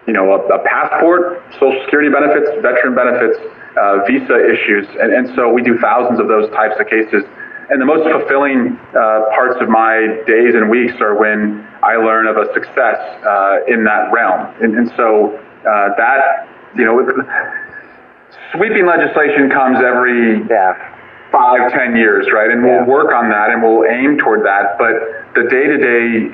[0.07, 3.37] you know a, a passport, social security benefits, veteran benefits,
[3.77, 7.23] uh, visa issues, and, and so we do thousands of those types of cases.
[7.69, 12.25] And the most fulfilling uh, parts of my days and weeks are when I learn
[12.27, 12.95] of a success
[13.27, 14.55] uh, in that realm.
[14.63, 16.95] And, and so uh, that, you know,
[18.55, 20.96] sweeping legislation comes every yeah
[21.31, 22.49] five, ten years, right?
[22.49, 24.77] And we'll work on that and we'll aim toward that.
[24.77, 26.31] But the day to day,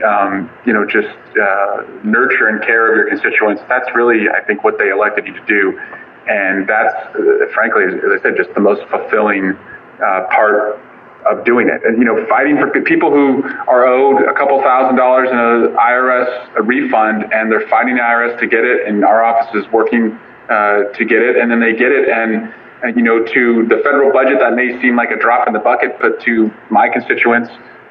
[0.65, 4.77] you know, just uh, nurture and care of your constituents, that's really, I think, what
[4.77, 5.79] they elected you to do.
[6.27, 9.57] And that's, uh, frankly, as I said, just the most fulfilling
[9.99, 10.79] uh, part
[11.25, 11.83] of doing it.
[11.83, 15.75] And, you know, fighting for people who are owed a couple thousand dollars in an
[15.75, 19.69] IRS a refund and they're fighting the IRS to get it, and our office is
[19.71, 20.17] working
[20.49, 22.53] uh, to get it, and then they get it, and
[22.91, 25.97] you know, to the federal budget, that may seem like a drop in the bucket,
[26.01, 27.49] but to my constituents,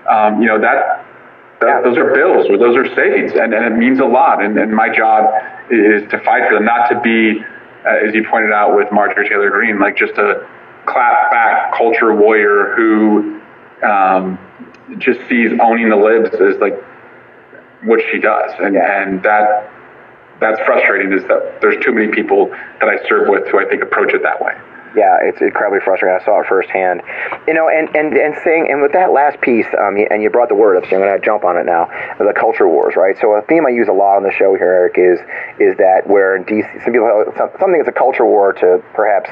[0.09, 1.05] um, you know, that,
[1.61, 4.43] that, those are bills or those are savings, and, and it means a lot.
[4.45, 5.33] And, and my job
[5.71, 7.41] is to fight for them, not to be,
[7.87, 10.47] uh, as you pointed out with Marjorie Taylor Greene, like just a
[10.85, 13.41] clap back culture warrior who
[13.83, 14.39] um,
[14.99, 16.77] just sees owning the libs as like
[17.85, 19.71] what she does, and and that
[20.39, 21.13] that's frustrating.
[21.13, 22.49] Is that there's too many people
[22.81, 24.55] that I serve with who I think approach it that way
[24.95, 26.19] yeah, it's incredibly frustrating.
[26.21, 27.03] I saw it firsthand.
[27.47, 30.49] You know, and and and saying and with that last piece, um, and you brought
[30.49, 31.87] the word up, so I'm going to jump on it now.
[32.19, 33.17] The culture wars, right?
[33.21, 35.19] So a theme I use a lot on the show here, Eric, is
[35.59, 37.09] is that where in DC, some people
[37.59, 39.31] something is a culture war to perhaps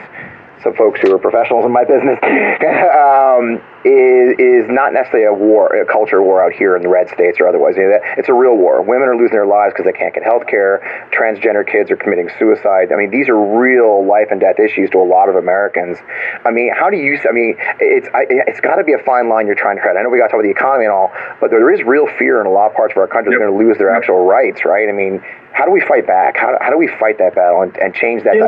[0.62, 5.72] some folks who are professionals in my business, um, is, is not necessarily a war,
[5.72, 7.76] a culture war out here in the red states or otherwise.
[7.76, 8.82] You know, it's a real war.
[8.82, 10.84] Women are losing their lives because they can't get health care.
[11.12, 12.92] Transgender kids are committing suicide.
[12.92, 15.96] I mean, these are real life and death issues to a lot of Americans.
[16.44, 19.46] I mean, how do you, I mean, it's, it's got to be a fine line
[19.46, 19.96] you're trying to tread.
[19.96, 22.06] I know we got to talk about the economy and all, but there is real
[22.18, 23.40] fear in a lot of parts of our country yep.
[23.40, 24.88] they're going to lose their actual rights, right?
[24.88, 26.36] I mean, how do we fight back?
[26.36, 28.44] How, how do we fight that battle and, and change that yeah?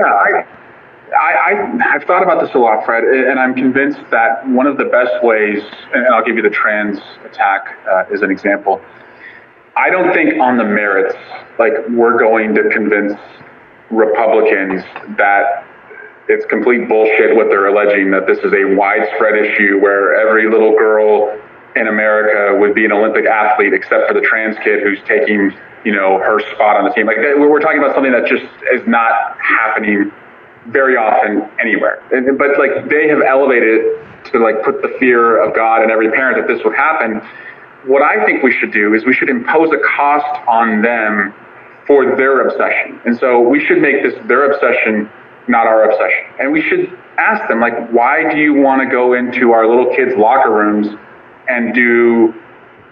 [1.19, 4.79] I, I, have thought about this a lot, Fred, and I'm convinced that one of
[4.79, 8.81] the best ways, and I'll give you the trans attack uh, as an example.
[9.77, 11.15] I don't think on the merits,
[11.59, 13.19] like we're going to convince
[13.91, 14.83] Republicans
[15.17, 15.67] that
[16.29, 20.77] it's complete bullshit what they're alleging, that this is a widespread issue where every little
[20.77, 21.39] girl
[21.77, 25.53] in America would be an Olympic athlete except for the trans kid who's taking,
[25.85, 27.07] you know, her spot on the team.
[27.07, 30.13] Like we're talking about something that just is not happening
[30.67, 32.03] very often anywhere.
[32.13, 33.99] And, but like they have elevated
[34.33, 37.21] to like put the fear of God in every parent that this would happen.
[37.87, 41.35] What I think we should do is we should impose a cost on them
[41.87, 43.01] for their obsession.
[43.05, 45.11] And so we should make this their obsession,
[45.49, 46.25] not our obsession.
[46.39, 49.93] And we should ask them like, why do you want to go into our little
[49.95, 50.87] kids' locker rooms
[51.49, 52.33] and do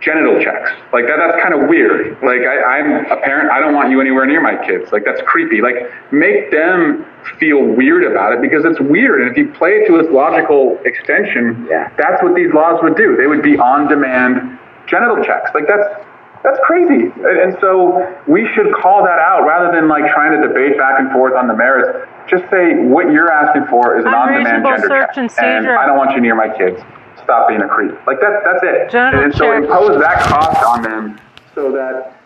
[0.00, 0.70] genital checks.
[0.92, 2.16] Like that, that's kind of weird.
[2.22, 4.90] Like I, I'm a parent, I don't want you anywhere near my kids.
[4.92, 5.60] Like that's creepy.
[5.60, 5.76] Like
[6.12, 7.04] make them
[7.38, 9.20] feel weird about it because it's weird.
[9.20, 11.92] And if you play it to its logical extension, Yeah.
[11.98, 13.16] that's what these laws would do.
[13.16, 15.50] They would be on-demand genital checks.
[15.54, 15.86] Like that's
[16.42, 17.12] that's crazy.
[17.20, 20.98] And, and so we should call that out rather than like trying to debate back
[20.98, 22.08] and forth on the merits.
[22.30, 25.76] Just say what you're asking for is an on-demand gender search check, and seizure.
[25.76, 26.80] I don't want you near my kids.
[27.30, 27.92] Stop being a creep.
[28.08, 28.90] Like that's that's it.
[28.90, 29.62] Genital and so check.
[29.62, 31.20] impose that cost on them
[31.54, 32.20] so that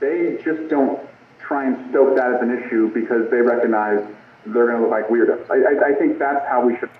[0.00, 0.98] they just don't
[1.38, 4.04] try and stoke that as an issue because they recognize
[4.46, 5.48] they're going to look like weirdos.
[5.50, 6.90] I, I, I think that's how we should.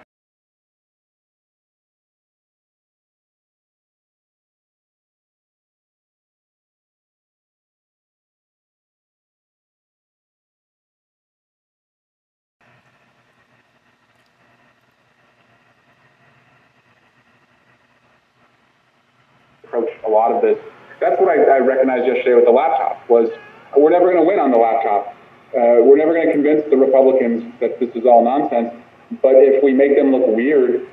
[19.71, 20.59] approach a lot of this.
[21.01, 23.29] That's I, I recognized yesterday with the laptop was
[23.77, 25.15] we're never going to win on the laptop.
[25.55, 28.75] Uh, we're never going to convince the Republicans that this is all nonsense.
[29.23, 30.89] But if we make them look weird,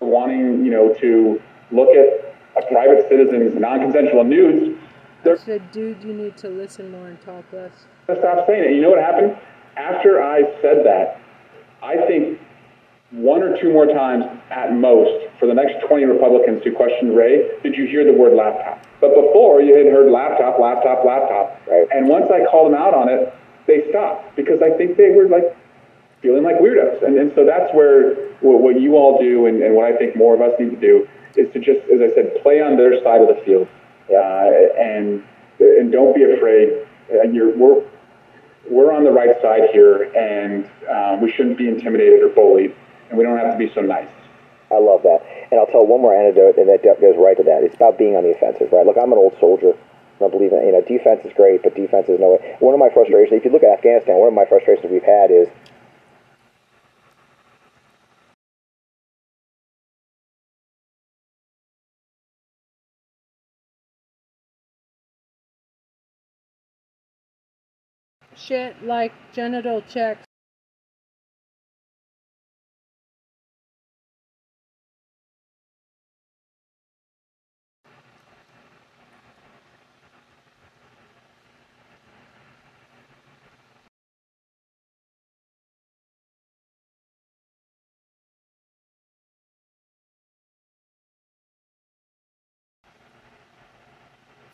[0.00, 1.40] wanting you know to
[1.72, 2.25] look at
[2.70, 7.44] private citizen's non-consensual nudes, I they're said, dude, you need to listen more and talk
[7.52, 7.72] less.
[8.06, 8.76] gonna stop saying it.
[8.76, 9.36] You know what happened?
[9.76, 11.20] After I said that,
[11.82, 12.38] I think
[13.10, 17.48] one or two more times at most for the next 20 Republicans who questioned Wray,
[17.62, 18.84] did you hear the word laptop?
[19.00, 21.60] But before you had heard laptop, laptop, laptop.
[21.66, 21.86] Right.
[21.92, 23.32] And once I called them out on it,
[23.66, 25.56] they stopped because I think they were like
[26.22, 27.02] feeling like weirdos.
[27.04, 30.16] And, and so that's where what, what you all do and, and what I think
[30.16, 33.02] more of us need to do is to just, as I said, play on their
[33.02, 33.68] side of the field.
[34.08, 35.22] Uh, and,
[35.58, 36.86] and don't be afraid.
[37.12, 37.82] Uh, you're, we're,
[38.70, 42.74] we're on the right side here and um, we shouldn't be intimidated or bullied
[43.08, 44.08] and we don't have to be so nice.
[44.70, 45.22] I love that.
[45.50, 47.62] And I'll tell one more anecdote, and that goes right to that.
[47.62, 48.84] It's about being on the offensive, right?
[48.84, 49.74] Look, I'm an old soldier.
[50.18, 52.56] I believe in, you know, defense is great, but defense is no way.
[52.60, 55.30] One of my frustrations, if you look at Afghanistan, one of my frustrations we've had
[55.30, 55.46] is
[68.46, 70.24] Shit like genital checks.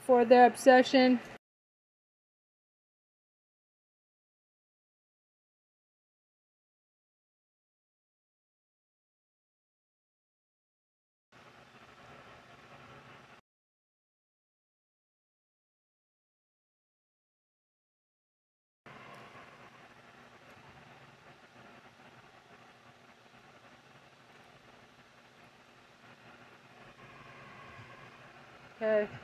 [0.01, 1.21] For their obsession
[28.83, 29.22] Okay.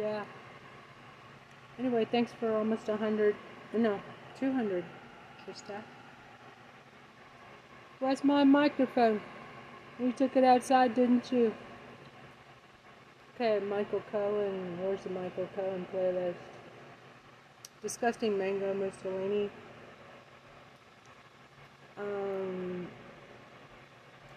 [0.00, 0.24] Yeah.
[1.78, 3.36] Anyway, thanks for almost a hundred.
[3.74, 4.00] No,
[4.38, 4.82] two hundred,
[5.44, 5.82] Trista.
[7.98, 9.20] Where's my microphone?
[9.98, 11.52] You took it outside, didn't you?
[13.34, 14.78] Okay, Michael Cohen.
[14.80, 16.34] Where's the Michael Cohen playlist?
[17.82, 19.50] Disgusting Mango Mussolini.
[21.98, 22.88] Um,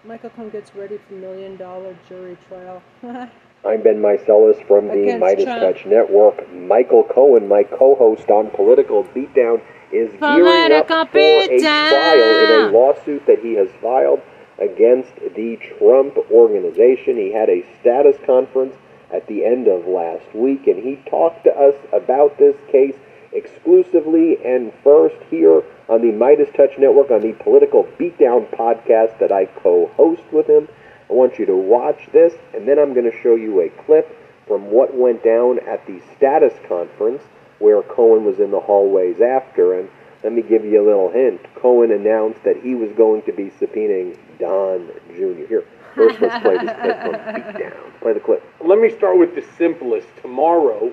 [0.04, 2.84] Michael Cohen gets ready for million dollar jury trial.
[3.66, 5.62] I'm Ben Meiselas from the Against Midas Trump.
[5.62, 6.52] Touch Network.
[6.54, 12.72] Michael Cohen, my co-host on Political Beatdown, is gearing up for a trial in a
[12.78, 14.22] lawsuit that he has filed
[14.60, 17.16] against the Trump organization.
[17.16, 18.76] He had a status conference
[19.14, 22.96] at the end of last week, and he talked to us about this case
[23.32, 29.46] exclusively and first here on the MeidasTouch Network on the Political Beatdown podcast that I
[29.46, 30.68] co host with him.
[31.14, 34.18] I want you to watch this, and then I'm going to show you a clip
[34.48, 37.22] from what went down at the status conference
[37.60, 39.78] where Cohen was in the hallways after.
[39.80, 39.90] And
[40.24, 41.40] let me give you a little hint.
[41.54, 45.46] Cohen announced that he was going to be subpoenaing Don Jr.
[45.46, 48.00] Here, first let's play this clip from Beatdown.
[48.02, 48.44] Play the clip.
[48.66, 50.08] Let me start with the simplest.
[50.20, 50.92] Tomorrow,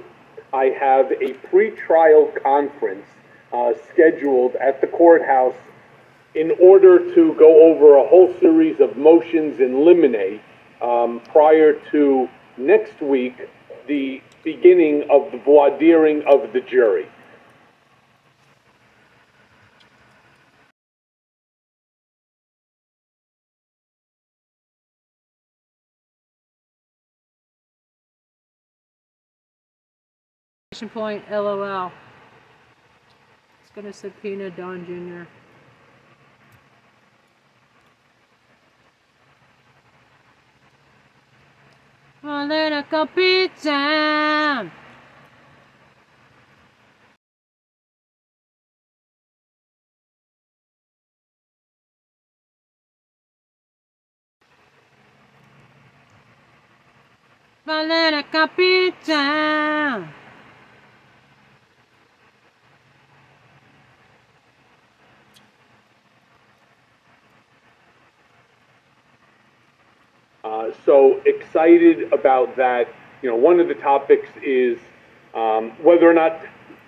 [0.53, 3.07] I have a pre-trial conference
[3.55, 5.57] uh, scheduled at the courthouse
[6.35, 10.41] in order to go over a whole series of motions in limine
[10.81, 13.35] um, prior to next week,
[13.89, 17.07] the beginning of the voir diring of the jury.
[30.95, 31.93] Point LOL.
[33.61, 35.29] It's gonna subpoena Don Jr.
[42.23, 44.71] Political pizza.
[57.65, 60.20] Political pizza.
[70.51, 72.89] Uh, so excited about that.
[73.23, 74.81] You know, one of the topics is
[75.33, 76.41] um, whether or not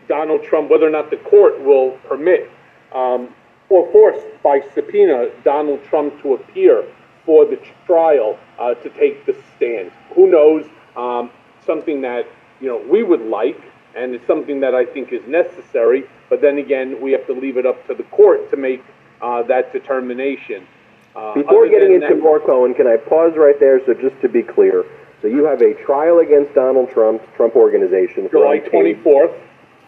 [0.09, 2.51] Donald Trump, whether or not the court will permit
[2.93, 3.33] um,
[3.69, 6.85] or force by subpoena Donald Trump to appear
[7.25, 7.57] for the
[7.87, 9.93] trial uh, to take the stand.
[10.17, 10.67] Who knows?
[10.97, 11.31] Um,
[11.65, 12.27] something that
[12.61, 13.63] you know we would like,
[13.95, 16.03] and it's something that I think is necessary.
[16.29, 18.83] But then again, we have to leave it up to the court to make
[19.21, 20.67] uh, that determination.
[21.15, 23.85] Uh, Before getting into more Cohen, can I pause right there?
[23.85, 24.85] So just to be clear,
[25.21, 29.33] so you have a trial against Donald Trump, Trump Organization for July twenty fourth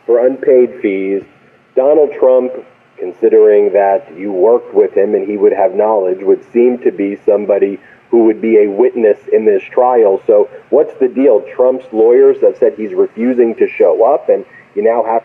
[0.06, 1.24] for unpaid fees.
[1.74, 2.52] Donald Trump,
[2.98, 7.16] considering that you worked with him and he would have knowledge, would seem to be
[7.24, 10.22] somebody who would be a witness in this trial.
[10.26, 11.40] So what's the deal?
[11.56, 14.44] Trump's lawyers have said he's refusing to show up, and
[14.76, 15.24] you now have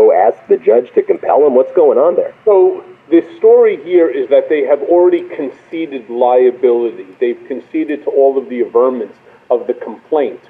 [0.00, 1.54] go ask the judge to compel him?
[1.54, 2.34] What's going on there?
[2.44, 7.08] So the story here is that they have already conceded liability.
[7.18, 9.16] They've conceded to all of the averments
[9.50, 10.40] of the complaint,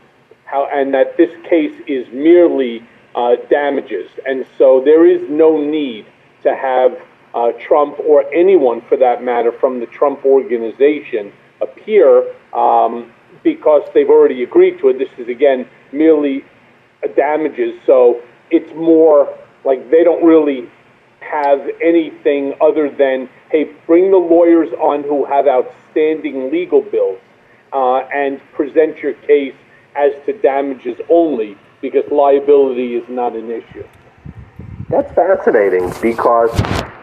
[0.45, 4.11] how, and that this case is merely uh, damages.
[4.27, 6.07] And so there is no need
[6.43, 7.01] to have
[7.35, 14.09] uh, Trump or anyone, for that matter, from the Trump organization appear um, because they've
[14.09, 14.99] already agreed to it.
[14.99, 16.45] This is again merely
[17.17, 17.73] damages.
[17.87, 20.69] So it's more like they don't really
[21.21, 27.21] have anything other than, hey, bring the lawyers on who have outstanding legal bills
[27.73, 29.55] uh, and present your case
[29.97, 33.87] as to damages only because liability is not an issue.
[34.89, 36.51] That's fascinating because,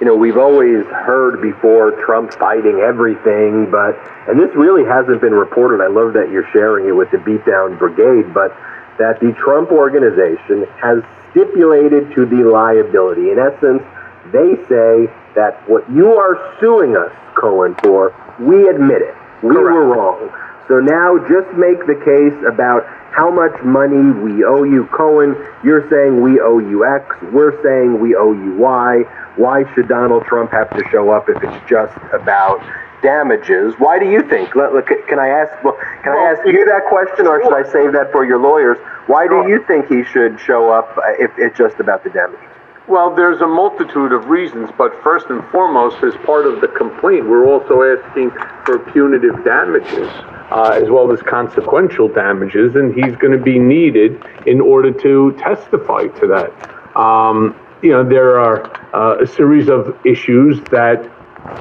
[0.01, 3.95] you know, we've always heard before Trump fighting everything, but,
[4.27, 5.81] and this really hasn't been reported.
[5.81, 8.51] I love that you're sharing it with the Beatdown Brigade, but
[8.99, 10.99] that the Trump organization has
[11.31, 13.31] stipulated to the liability.
[13.31, 13.83] In essence,
[14.31, 19.15] they say that what you are suing us, Cohen, for, we admit it.
[19.43, 19.73] We Correct.
[19.73, 20.29] were wrong.
[20.67, 25.35] So now just make the case about how much money we owe you, Cohen.
[25.63, 27.15] You're saying we owe you X.
[27.31, 29.03] We're saying we owe you Y.
[29.37, 32.59] Why should Donald Trump have to show up if it's just about
[33.01, 33.73] damages?
[33.77, 34.51] Why do you think?
[34.51, 35.63] Can I ask?
[35.63, 38.77] Well, can I ask you that question, or should I save that for your lawyers?
[39.07, 42.45] Why do you think he should show up if it's just about the damages?
[42.87, 47.27] Well, there's a multitude of reasons, but first and foremost, as part of the complaint,
[47.27, 48.31] we're also asking
[48.65, 50.09] for punitive damages.
[50.49, 55.33] Uh, as well as consequential damages, and he's going to be needed in order to
[55.33, 56.97] testify to that.
[56.97, 58.63] Um, you know, there are
[58.95, 61.03] uh, a series of issues that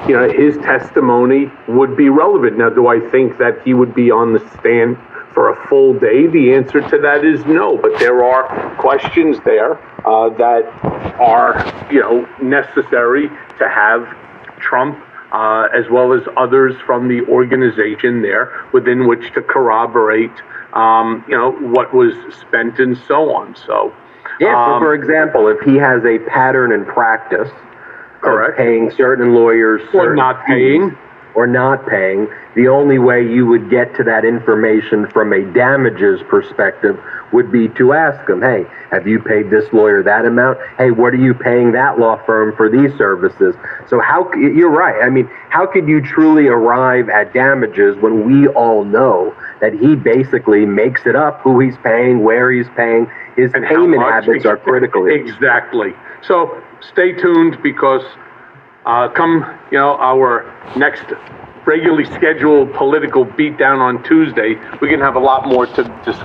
[0.06, 2.58] you know his testimony would be relevant.
[2.58, 4.96] Now, do I think that he would be on the stand
[5.36, 6.26] for a full day?
[6.26, 7.76] The answer to that is no.
[7.76, 9.74] But there are questions there
[10.06, 10.64] uh, that
[11.20, 14.08] are, you know, necessary to have
[14.58, 14.98] Trump
[15.32, 20.32] uh, as well as others from the organization there within which to corroborate
[20.72, 23.54] um, you know, what was spent and so on.
[23.56, 23.94] So,
[24.40, 27.50] Yeah, so um, for example, if he has a pattern and practice
[28.20, 28.52] Correct.
[28.52, 30.98] of paying certain lawyers or certain not fees paying.
[31.36, 36.20] Or not paying, the only way you would get to that information from a damages
[36.28, 36.98] perspective
[37.30, 40.58] would be to ask them, hey, have you paid this lawyer that amount?
[40.78, 43.54] Hey, what are you paying that law firm for these services?
[43.86, 45.04] So how you're right.
[45.04, 49.94] I mean, how could you truly arrive at damages when we all know that he
[49.94, 54.56] basically makes it up who he's paying, where he's paying, his and payment habits are
[54.68, 55.06] critical.
[55.06, 55.92] Exactly.
[56.22, 58.02] So stay tuned because
[58.86, 60.44] uh, come you know our
[60.76, 61.04] next
[61.66, 66.14] regularly scheduled political beatdown on Tuesday, we can have a lot more to discuss.